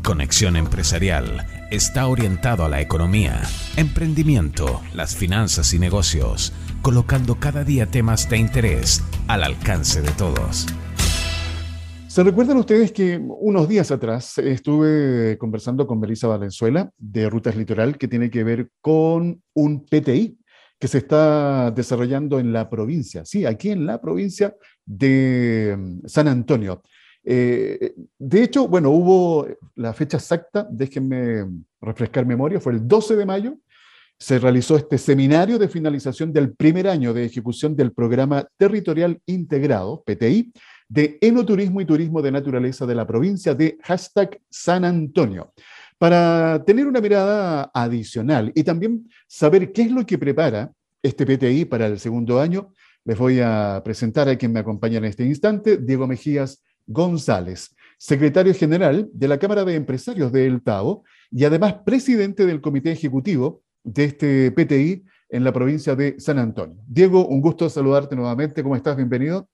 [0.03, 3.41] Conexión Empresarial está orientado a la economía,
[3.77, 10.67] emprendimiento, las finanzas y negocios, colocando cada día temas de interés al alcance de todos.
[12.13, 17.97] ¿Se recuerdan ustedes que unos días atrás estuve conversando con Melissa Valenzuela de Rutas Litoral
[17.97, 20.37] que tiene que ver con un PTI
[20.77, 26.27] que se está desarrollando en la provincia, sí, aquí en la provincia de mm, San
[26.27, 26.83] Antonio.
[27.23, 31.47] Eh, de hecho, bueno, hubo la fecha exacta, déjenme
[31.81, 33.57] refrescar memoria, fue el 12 de mayo,
[34.19, 40.03] se realizó este seminario de finalización del primer año de ejecución del programa territorial integrado,
[40.05, 40.53] PTI,
[40.87, 45.53] de enoturismo y turismo de naturaleza de la provincia de hashtag San Antonio,
[45.97, 51.65] para tener una mirada adicional y también saber qué es lo que prepara este PTI
[51.65, 52.71] para el segundo año.
[53.05, 58.53] Les voy a presentar a quien me acompaña en este instante, Diego Mejías González, secretario
[58.53, 63.61] general de la Cámara de Empresarios de El Tao y además presidente del comité ejecutivo
[63.83, 66.77] de este PTI en la provincia de San Antonio.
[66.87, 68.61] Diego, un gusto saludarte nuevamente.
[68.61, 68.95] ¿Cómo estás?
[68.95, 69.49] Bienvenido.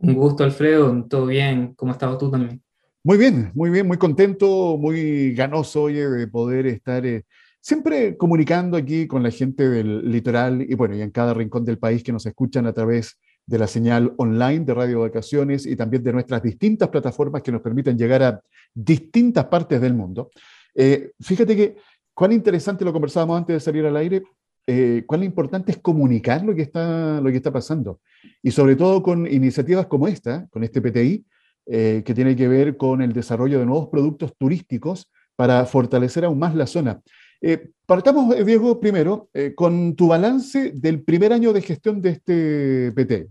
[0.00, 1.04] Un gusto, Alfredo.
[1.08, 1.74] ¿Todo bien?
[1.74, 2.62] ¿Cómo estás tú también?
[3.02, 7.24] Muy bien, muy bien, muy contento, muy ganoso, oye, de poder estar eh,
[7.60, 11.78] siempre comunicando aquí con la gente del litoral y bueno, y en cada rincón del
[11.78, 16.02] país que nos escuchan a través de la señal online de Radio Vacaciones y también
[16.02, 18.42] de nuestras distintas plataformas que nos permiten llegar a
[18.74, 20.30] distintas partes del mundo.
[20.74, 21.76] Eh, fíjate que
[22.12, 24.22] cuán interesante lo conversábamos antes de salir al aire,
[24.70, 28.02] eh, cuán importante es comunicar lo que, está, lo que está pasando.
[28.42, 31.24] Y sobre todo con iniciativas como esta, con este PTI,
[31.64, 36.38] eh, que tiene que ver con el desarrollo de nuevos productos turísticos para fortalecer aún
[36.38, 37.00] más la zona.
[37.40, 43.26] Eh, partamos, Diego, primero con tu balance del primer año de gestión de este PTI.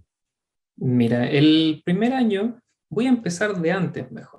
[0.77, 4.36] Mira, el primer año, voy a empezar de antes mejor.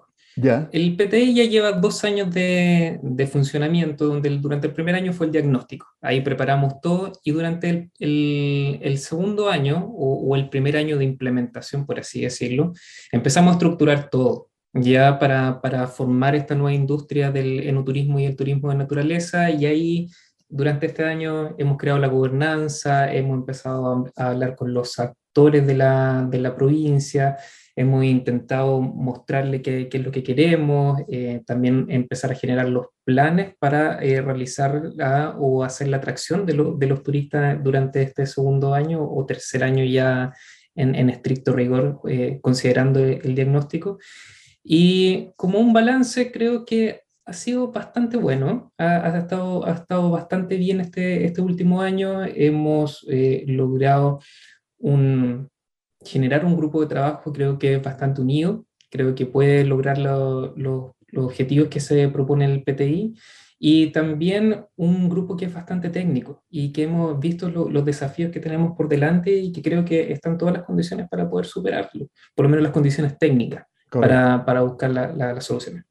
[0.73, 5.33] El PTI ya lleva dos años de, funcionamiento, donde durante el primer año fue el
[5.33, 5.87] diagnóstico.
[6.01, 11.99] Ahí preparamos todo y durante el, segundo año o, el primer año de implementación, por
[11.99, 12.73] así decirlo,
[13.11, 18.69] empezamos a estructurar todo ya para, formar esta nueva industria del enoturismo y el turismo
[18.69, 20.11] de naturaleza y ahí
[20.49, 25.75] durante este año hemos creado la gobernanza, hemos empezado a, hablar con los actores de
[25.75, 27.37] la, de la provincia,
[27.79, 33.55] hemos intentado mostrarle qué, es lo que queremos, eh, también empezar a generar los planes
[33.61, 34.83] para eh, realizar
[35.39, 40.35] o hacer la atracción de, los turistas durante este segundo año o tercer año ya
[40.75, 43.99] en, estricto rigor, eh, considerando el diagnóstico.
[44.65, 50.57] Y como un balance, creo que ha sido bastante bueno, ha, estado, ha estado bastante
[50.57, 53.07] bien este, este último año, hemos
[53.47, 54.19] logrado
[54.79, 55.49] un,
[56.05, 60.93] generar un grupo de trabajo creo que es bastante unido, creo que puede lograr los
[61.17, 63.15] objetivos que se propone el PTI
[63.59, 68.41] y también un grupo que es bastante técnico y que hemos visto los desafíos que
[68.41, 72.45] tenemos por delante y que creo que están todas las condiciones para poder superarlo, por
[72.45, 75.85] lo menos las condiciones técnicas para, para, buscar la, la, solución.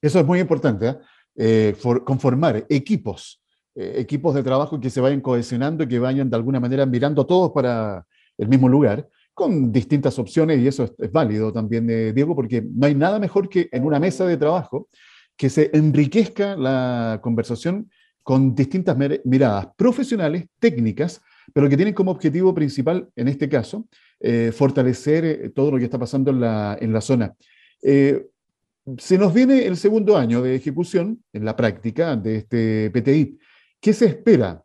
[0.00, 0.96] Eso es muy importante, ¿eh?
[1.36, 3.40] eh conformar equipos,
[3.74, 7.24] eh, equipos de trabajo que se vayan cohesionando y que vayan de alguna manera mirando
[7.24, 8.04] todos para
[8.36, 12.86] el mismo lugar con distintas opciones y eso es, válido también, eh, Diego, porque no
[12.86, 14.88] hay nada mejor que en una mesa de trabajo
[15.36, 17.90] que se enriquezca la conversación
[18.22, 21.20] con distintas miradas profesionales, técnicas,
[21.52, 23.86] pero que tienen como objetivo principal, en este caso,
[24.20, 27.34] eh, fortalecer eh, todo lo que está pasando en la, en la zona.
[27.80, 33.38] se nos viene el segundo año de ejecución en la práctica de este PTI.
[33.80, 34.62] ¿Qué se espera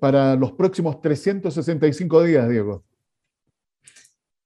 [0.00, 2.84] para los próximos 365 días, Diego?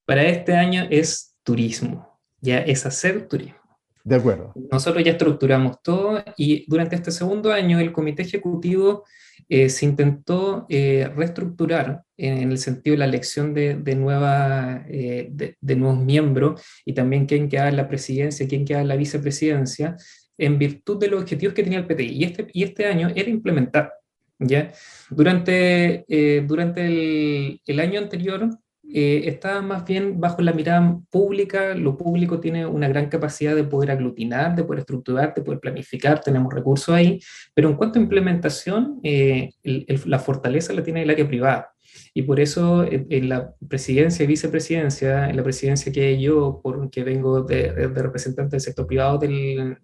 [0.09, 3.59] Para este año es turismo, ya es hacer turismo.
[4.03, 4.55] De acuerdo.
[4.73, 9.05] Nosotros ya estructuramos todo y durante este segundo año el comité ejecutivo
[9.51, 15.29] eh, se intentó eh, reestructurar en, el sentido de la elección de, de, nueva, eh,
[15.31, 19.95] de, nuevos miembros y también quién queda en la presidencia, quién queda en la vicepresidencia,
[20.39, 22.07] en virtud de los objetivos que tenía el PTI.
[22.07, 23.93] Y este, y este año era implementar.
[24.39, 24.73] ¿ya?
[25.11, 26.07] Durante,
[26.47, 28.49] durante el, el año anterior
[28.93, 31.75] eh, está más bien bajo la mirada pública.
[31.75, 36.21] Lo público tiene una gran capacidad de poder aglutinar, de poder estructurar, de poder planificar,
[36.21, 37.21] tenemos recursos ahí,
[37.55, 41.73] pero en cuanto a implementación, eh, la fortaleza la tiene el área privada.
[42.15, 47.43] Y por eso en la presidencia y vicepresidencia, en la presidencia que yo, porque vengo
[47.43, 49.77] de, representante del sector privado de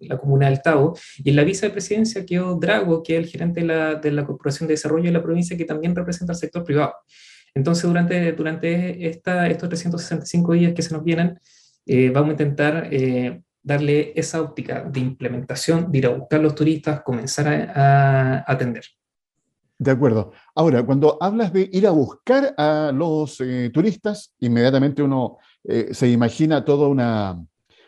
[0.00, 3.66] la comuna del Tavo, y en la vicepresidencia quedó Drago, que es el gerente de
[3.66, 6.94] la, de la Corporación de Desarrollo de la provincia, que también representa al sector privado.
[7.58, 11.40] Entonces, durante, durante esta, estos 365 días que se nos vienen,
[11.86, 16.54] eh, vamos a intentar eh, darle esa óptica de implementación, de ir a buscar los
[16.54, 18.84] turistas, comenzar a, atender.
[19.76, 20.30] De acuerdo.
[20.54, 25.38] Ahora, cuando hablas de ir a buscar a los eh, turistas, inmediatamente uno
[25.90, 27.44] se imagina toda una,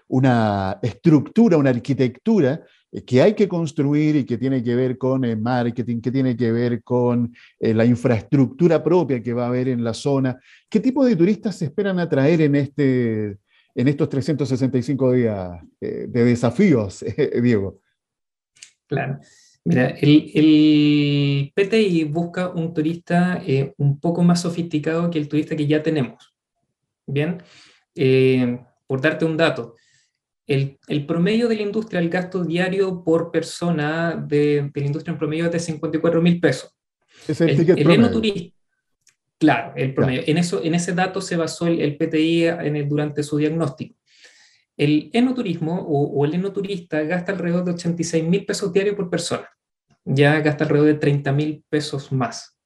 [0.09, 2.61] una estructura, una arquitectura
[3.07, 6.50] que hay que construir y que tiene que ver con el marketing, que tiene que
[6.50, 10.40] ver con eh, la infraestructura propia que va a haber en la zona.
[10.68, 13.38] ¿Qué tipo de turistas se esperan atraer en, este,
[13.74, 17.05] en estos 365 días eh, de desafíos,
[17.42, 17.81] Diego?
[18.88, 19.20] Claro.
[19.62, 23.42] Mira, el, el PTI busca un turista
[23.76, 26.35] un poco más sofisticado que el turista que ya tenemos.
[27.07, 27.42] Bien,
[28.86, 29.76] por darte un dato,
[30.51, 35.46] el, promedio de la industria, el gasto diario por persona de, la industria en promedio
[35.46, 36.76] es de 54 mil pesos.
[37.28, 38.57] Es el, el, el enoturista.
[39.38, 40.22] Claro, el promedio.
[40.26, 43.96] En, eso, en ese dato se basó el, PTI en durante su diagnóstico.
[44.76, 49.48] El enoturismo o, o el enoturista gasta alrededor de 86 mil pesos diarios por persona.
[50.05, 52.59] Ya gasta alrededor de 30 mil pesos más.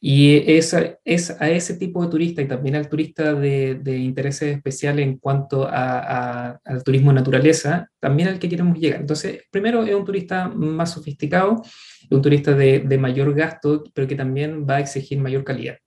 [0.00, 5.04] Y es, a ese tipo de turista y también al turista de, de intereses especiales
[5.04, 9.00] en cuanto al turismo naturaleza, también al que queremos llegar.
[9.00, 11.62] Entonces, primero es un turista más sofisticado,
[12.10, 15.78] un turista de, mayor gasto, pero que también va a exigir mayor calidad.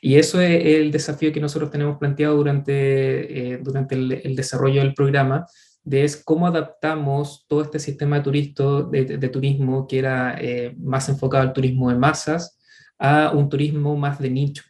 [0.00, 4.94] Y eso es el desafío que nosotros tenemos planteado durante, eh, durante el, desarrollo del
[4.94, 5.46] programa,
[5.84, 11.42] de es cómo adaptamos todo este sistema de, de, turismo que era eh, más enfocado
[11.42, 12.58] al turismo de masas
[12.98, 14.64] a un turismo más de nicho.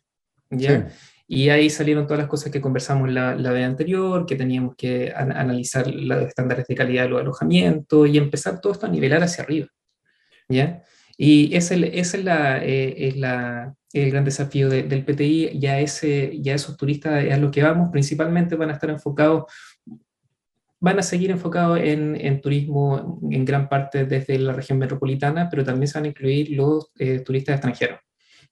[0.51, 0.89] ¿ya?
[1.27, 5.13] Y ahí salieron todas las cosas que conversamos la, la vez anterior, que teníamos que
[5.15, 9.45] analizar los estándares de calidad de los alojamientos y empezar todo esto a nivelar hacia
[9.45, 9.69] arriba.
[10.49, 10.83] ¿ya?
[11.17, 15.59] Y ese, es, la, eh, es la, el gran desafío del PTI.
[15.59, 19.45] Ya, ese, ya esos turistas a los que vamos principalmente van a estar enfocados
[20.81, 25.65] van a seguir enfocados en, en, turismo en gran parte desde la región metropolitana, pero
[25.65, 27.99] también se van a incluir los eh, turistas extranjeros.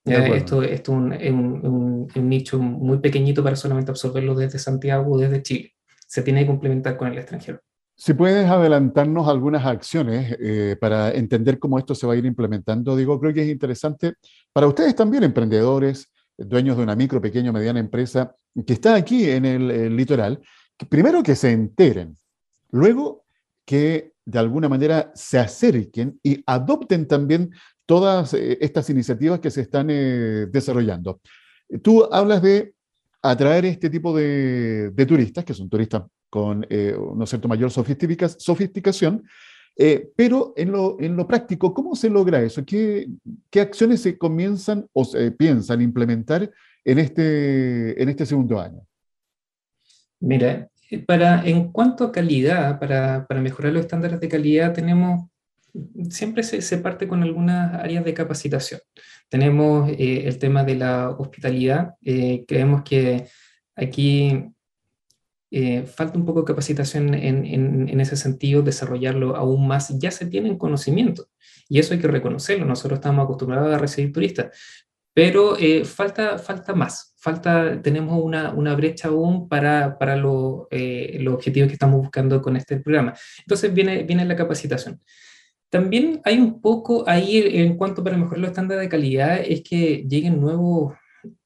[0.04, 5.18] esto, esto un, es un, un, nicho muy pequeñito para solamente absorberlo desde Santiago o
[5.18, 5.74] desde Chile.
[6.06, 7.60] Se tiene que complementar con el extranjero.
[7.98, 12.94] Si puedes adelantarnos algunas acciones eh, para entender cómo esto se va a ir implementando,
[12.94, 14.14] digo, creo que es interesante
[14.52, 18.34] para ustedes también, emprendedores, dueños de una micro, pequeña, mediana empresa
[18.66, 20.40] que está aquí en el, el litoral
[20.88, 22.16] primero que se enteren,
[22.70, 23.24] luego
[23.64, 27.50] que de alguna manera se acerquen y adopten también
[27.86, 31.20] todas eh, estas iniciativas que se están eh, desarrollando.
[31.82, 32.74] Tú hablas de
[33.22, 39.24] atraer este tipo de, turistas, que son turistas con eh, una cierta mayor sofisticación,
[40.16, 42.64] pero en lo, práctico, ¿cómo se logra eso?
[42.64, 43.08] ¿Qué,
[43.50, 46.50] ¿Qué, acciones se comienzan o se piensan implementar
[46.84, 48.80] en este, en este segundo año?
[50.20, 55.28] Mira, eh, para, en cuanto a calidad, para, para mejorar los estándares de calidad, tenemos,
[56.10, 58.80] siempre se, parte con algunas áreas de capacitación.
[59.28, 63.26] Tenemos eh, el tema de la hospitalidad, eh, creemos que
[63.74, 64.52] aquí
[65.86, 69.98] falta un poco de capacitación en, en, en, ese sentido, desarrollarlo aún más.
[69.98, 71.28] Ya se tienen conocimientos
[71.68, 72.66] y eso hay que reconocerlo.
[72.66, 74.50] Nosotros estamos acostumbrados a recibir turistas,
[75.16, 80.14] pero falta, falta más falta, tenemos una, una brecha aún para, para
[80.70, 83.14] eh, los objetivos que estamos buscando con este programa.
[83.40, 85.00] Entonces viene, viene la capacitación.
[85.68, 90.04] También hay un poco ahí en cuanto para mejorar los estándares de calidad, es que
[90.08, 90.94] lleguen nuevos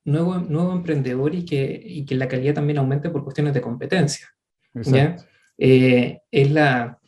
[0.04, 4.28] nuevo, nuevo emprendedores y que, y que la calidad también aumente por cuestiones de competencia.
[4.74, 5.16] ¿ya?
[5.56, 6.98] Eh, es la,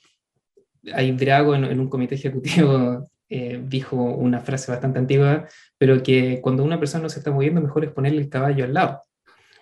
[0.95, 5.49] hay Drago en, en un comité ejecutivo eh, dijo una frase bastante antigua,
[5.83, 8.73] pero que cuando una persona no se está moviendo, mejor es ponerle el caballo al
[8.73, 9.03] lado.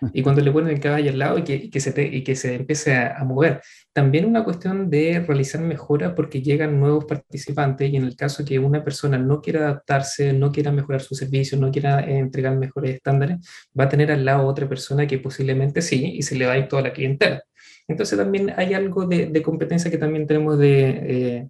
[0.12, 2.56] Y cuando le ponen el caballo al lado y que, que se, y que se
[2.56, 3.62] empiece a, mover.
[3.94, 8.58] También una cuestión de realizar mejoras porque llegan nuevos participantes y en el caso que
[8.58, 12.96] una persona no quiera adaptarse, no quiera mejorar su servicio, no quiera eh, entregar mejores
[12.96, 13.38] estándares,
[13.78, 16.58] va a tener al lado otra persona que posiblemente sí y se le va a
[16.58, 17.42] ir toda la clientela.
[17.88, 21.48] Entonces también hay algo de, de competencia que también tenemos de, eh,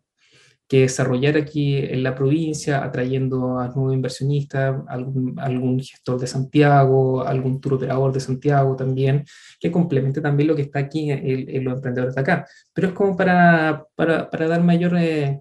[0.70, 7.26] que desarrollar aquí en la provincia, atrayendo a nuevos inversionistas, algún, algún gestor de Santiago,
[7.26, 9.24] algún tour operador de Santiago también,
[9.58, 12.46] que complemente también lo que está aquí en, los emprendedores de acá.
[12.72, 15.40] Pero es como para, para, para dar mayor eh,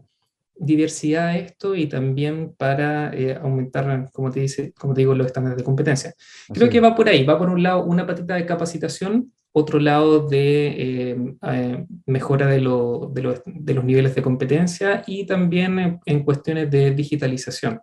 [0.56, 5.28] diversidad a esto y también para eh, aumentar, como te, dice, como te digo, los
[5.28, 6.12] estándares de competencia.
[6.52, 10.28] Creo que va por ahí, va por un lado una patita de capacitación otro lado
[10.28, 16.92] de eh, eh, mejora de, de, los niveles de competencia y también en, cuestiones de
[16.92, 17.80] digitalización.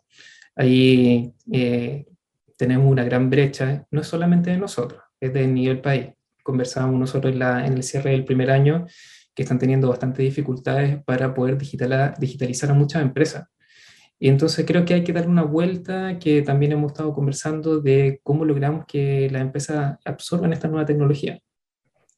[0.54, 2.06] Ahí eh,
[2.56, 6.08] tenemos una gran brecha, no es solamente de nosotros, es de nivel país.
[6.42, 8.86] Conversábamos nosotros en, la, en el cierre del primer año
[9.34, 13.44] que están teniendo bastantes dificultades para poder digitalizar a muchas empresas.
[14.18, 18.20] Y entonces creo que hay que dar una vuelta, que también hemos estado conversando de
[18.22, 21.38] cómo logramos que las empresas absorban esta nueva tecnología.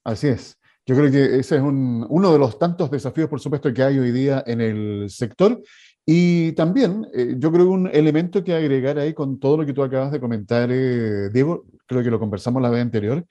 [0.04, 0.58] Así es.
[0.86, 4.10] Yo creo que ese es uno de los tantos desafíos, por supuesto, que hay hoy
[4.10, 5.60] día en el sector.
[6.06, 9.82] Y también, eh, yo creo un elemento que agregar ahí con todo lo que tú
[9.82, 13.26] acabas de comentar, eh, Diego, creo que lo conversamos la vez anterior,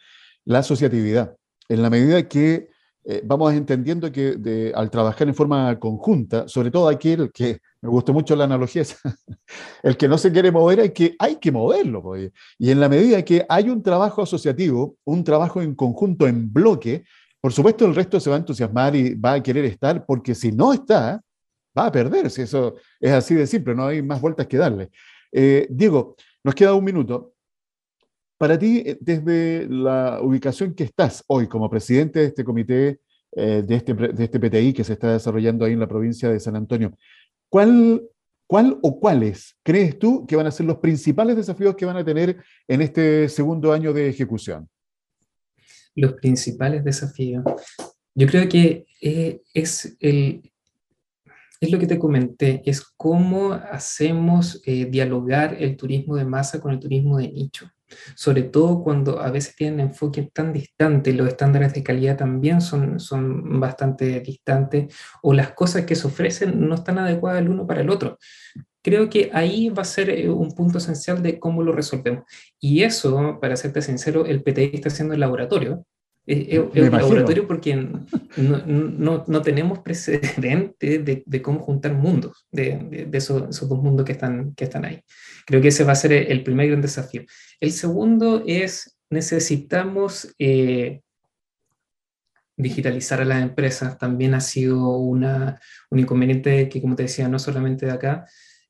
[0.45, 1.35] la asociatividad.
[1.67, 2.69] En la medida que
[3.09, 8.11] eh, vamos entendiendo que al trabajar en forma conjunta, sobre todo aquel que, me gustó
[8.11, 8.83] mucho la analogía,
[9.83, 12.03] el que no se quiere mover, hay que, hay que moverlo.
[12.03, 12.31] Pues.
[12.59, 17.05] Y en la medida que hay un trabajo asociativo, un trabajo en conjunto, en bloque,
[17.39, 20.51] por supuesto el resto se va a entusiasmar y va a querer estar, porque si
[20.51, 21.21] no está,
[21.77, 22.43] va a perderse.
[22.43, 24.89] Eso es así de simple, no hay más vueltas que darle.
[25.31, 27.35] Eh, Diego, nos queda un minuto.
[28.37, 32.99] Para ti, eh, desde la ubicación que estás hoy como presidente de este comité,
[33.35, 36.39] eh, de, este, de este PTI que se está desarrollando ahí en la provincia de
[36.39, 36.95] San Antonio,
[37.49, 38.03] ¿cuál
[38.49, 42.05] ¿Cuál o cuáles crees tú que van a ser los principales desafíos que van a
[42.05, 44.69] tener en este segundo año de ejecución?
[45.93, 47.43] Los principales desafíos.
[48.15, 50.49] Yo creo que eh, es, el,
[51.59, 56.79] es lo que te comenté, es cómo hacemos dialogar el turismo de masa con el
[56.79, 57.69] turismo de nicho
[58.15, 62.99] sobre todo cuando a veces tienen enfoque tan distante, los estándares de calidad también son,
[62.99, 67.81] son bastante distantes o las cosas que se ofrecen no están adecuadas el uno para
[67.81, 68.17] el otro.
[68.83, 72.23] Creo que ahí va a ser eh, un punto esencial de cómo lo resolvemos.
[72.59, 75.85] Y eso, para serte sincero, el PTI está haciendo el laboratorio,
[76.27, 83.07] es, un laboratorio porque no, no, no tenemos precedente de, de, cómo juntar mundos, de,
[83.07, 85.01] de esos, esos, dos mundos que están, que están ahí.
[85.45, 87.23] Creo que ese va a ser el primer gran desafío.
[87.61, 90.99] El segundo es, necesitamos eh,
[92.57, 93.97] digitalizar a las empresas.
[93.97, 98.25] También ha sido una, un inconveniente que, como te decía, no solamente de acá,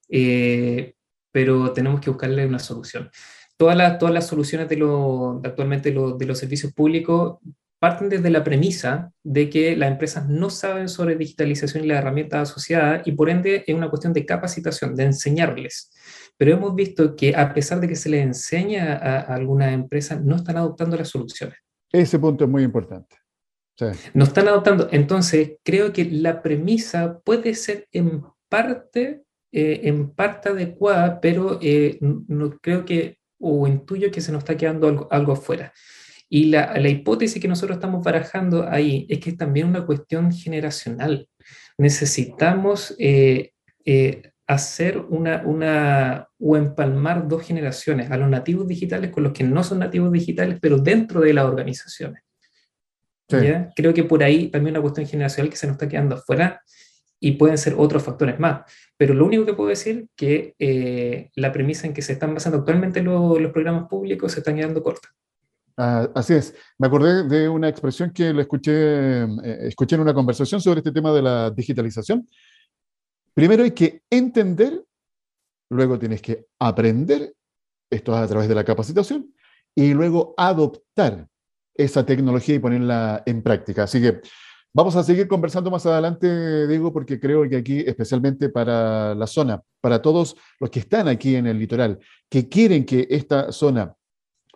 [0.09, 0.93] eh,
[1.31, 3.09] pero tenemos que buscarle una solución
[3.57, 7.37] todas las, todas las soluciones de, lo, actualmente de los servicios públicos
[7.79, 12.49] parten desde la premisa de que las empresas no saben sobre digitalización y las herramientas
[12.49, 15.91] asociadas y por ende es una cuestión de capacitación, de enseñarles.
[16.37, 20.37] Pero hemos visto que a pesar de que se les enseña a, algunas empresas, no
[20.37, 21.57] están adoptando las soluciones.
[21.91, 23.15] Ese punto es muy importante.
[24.13, 24.89] No están adoptando.
[24.91, 31.99] Entonces, creo que la premisa puede ser en parte, eh, en parte adecuada, pero eh,
[32.01, 35.73] no, creo que o intuyo que se nos está quedando algo, algo afuera.
[36.29, 40.31] Y la, la, hipótesis que nosotros estamos barajando ahí es que es también una cuestión
[40.31, 41.29] generacional.
[41.77, 43.53] Necesitamos eh,
[43.85, 49.43] eh, hacer una, una, o empalmar dos generaciones, a los nativos digitales con los que
[49.43, 52.23] no son nativos digitales, pero dentro de las organizaciones.
[53.75, 56.61] Creo que por ahí también una cuestión generacional que se nos está quedando afuera
[57.19, 58.71] y pueden ser otros factores más.
[58.97, 62.33] Pero lo único que puedo decir es que eh, la premisa en que se están
[62.33, 65.09] basando actualmente los, programas públicos se están quedando corta.
[65.77, 66.55] Ah, así es.
[66.77, 70.91] Me acordé de una expresión que le escuché, eh, escuché en una conversación sobre este
[70.91, 72.27] tema de la digitalización.
[73.33, 74.83] Primero hay que entender,
[75.69, 77.33] luego tienes que aprender,
[77.89, 79.33] esto a través de la capacitación,
[79.75, 81.27] y luego adoptar
[81.75, 83.83] esa tecnología y ponerla en práctica.
[83.83, 84.21] Así que
[84.73, 89.61] Vamos a seguir conversando más adelante, Diego, porque creo que aquí, especialmente para la zona,
[89.81, 91.99] para todos los que están aquí en el litoral,
[92.29, 93.95] que quieren que esta zona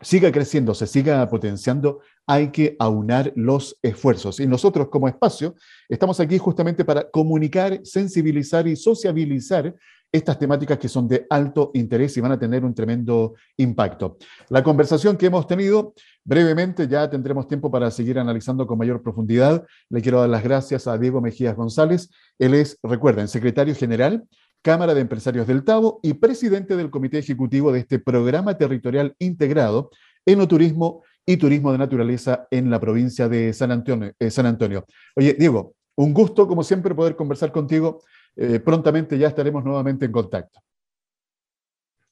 [0.02, 4.40] siga creciendo, se siga potenciando, hay que aunar los esfuerzos.
[4.40, 5.56] Y nosotros como espacio
[5.90, 9.76] estamos aquí justamente para comunicar, sensibilizar y sociabilizar
[10.12, 14.18] estas temáticas que son de alto interés y van a tener un tremendo impacto.
[14.50, 15.94] La conversación que hemos tenido
[16.24, 19.66] brevemente, ya tendremos tiempo para seguir analizando con mayor profundidad.
[19.90, 22.10] Le quiero dar las gracias a Diego Mejías González.
[22.38, 24.26] Él es, recuerden, secretario general,
[24.62, 29.90] Cámara de Empresarios del Tavo y presidente del Comité Ejecutivo de este programa territorial integrado
[30.26, 34.12] Enoturismo y Turismo de Naturaleza en la provincia de San Antonio.
[34.20, 34.86] Eh, San Antonio.
[35.16, 38.02] Oye, Diego, un gusto, como siempre, poder conversar contigo
[38.36, 40.60] eh, prontamente ya estaremos nuevamente en contacto.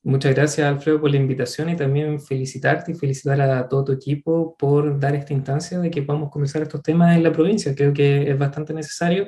[0.01, 4.55] Muchas gracias, Alfredo, por la invitación y también felicitarte y felicitar a todo tu equipo
[4.57, 7.75] por dar esta instancia de que podamos conversar estos temas en la provincia.
[7.75, 9.27] Creo que es bastante necesario.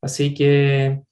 [0.00, 1.02] Así que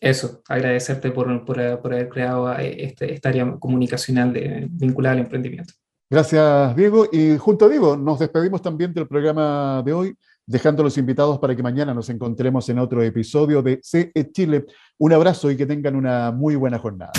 [0.00, 5.72] eso, agradecerte por, por, haber creado eh, este, esta área comunicacional de, vinculada al emprendimiento.
[6.10, 7.06] Gracias, Diego.
[7.10, 10.14] Y junto a Diego, nos despedimos también del programa de hoy
[10.46, 14.66] dejando los invitados para que mañana nos encontremos en otro episodio de CE Chile.
[14.98, 17.12] Un abrazo y que tengan una muy buena jornada.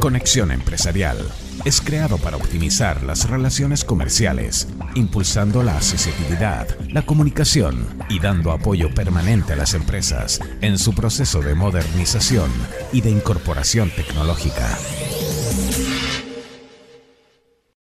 [0.00, 1.16] Conexión Empresarial
[1.64, 8.94] es creado para optimizar las relaciones comerciales, impulsando la accesibilidad, la comunicación y dando apoyo
[8.94, 12.50] permanente a las empresas en su proceso de modernización
[12.92, 14.78] y de incorporación tecnológica.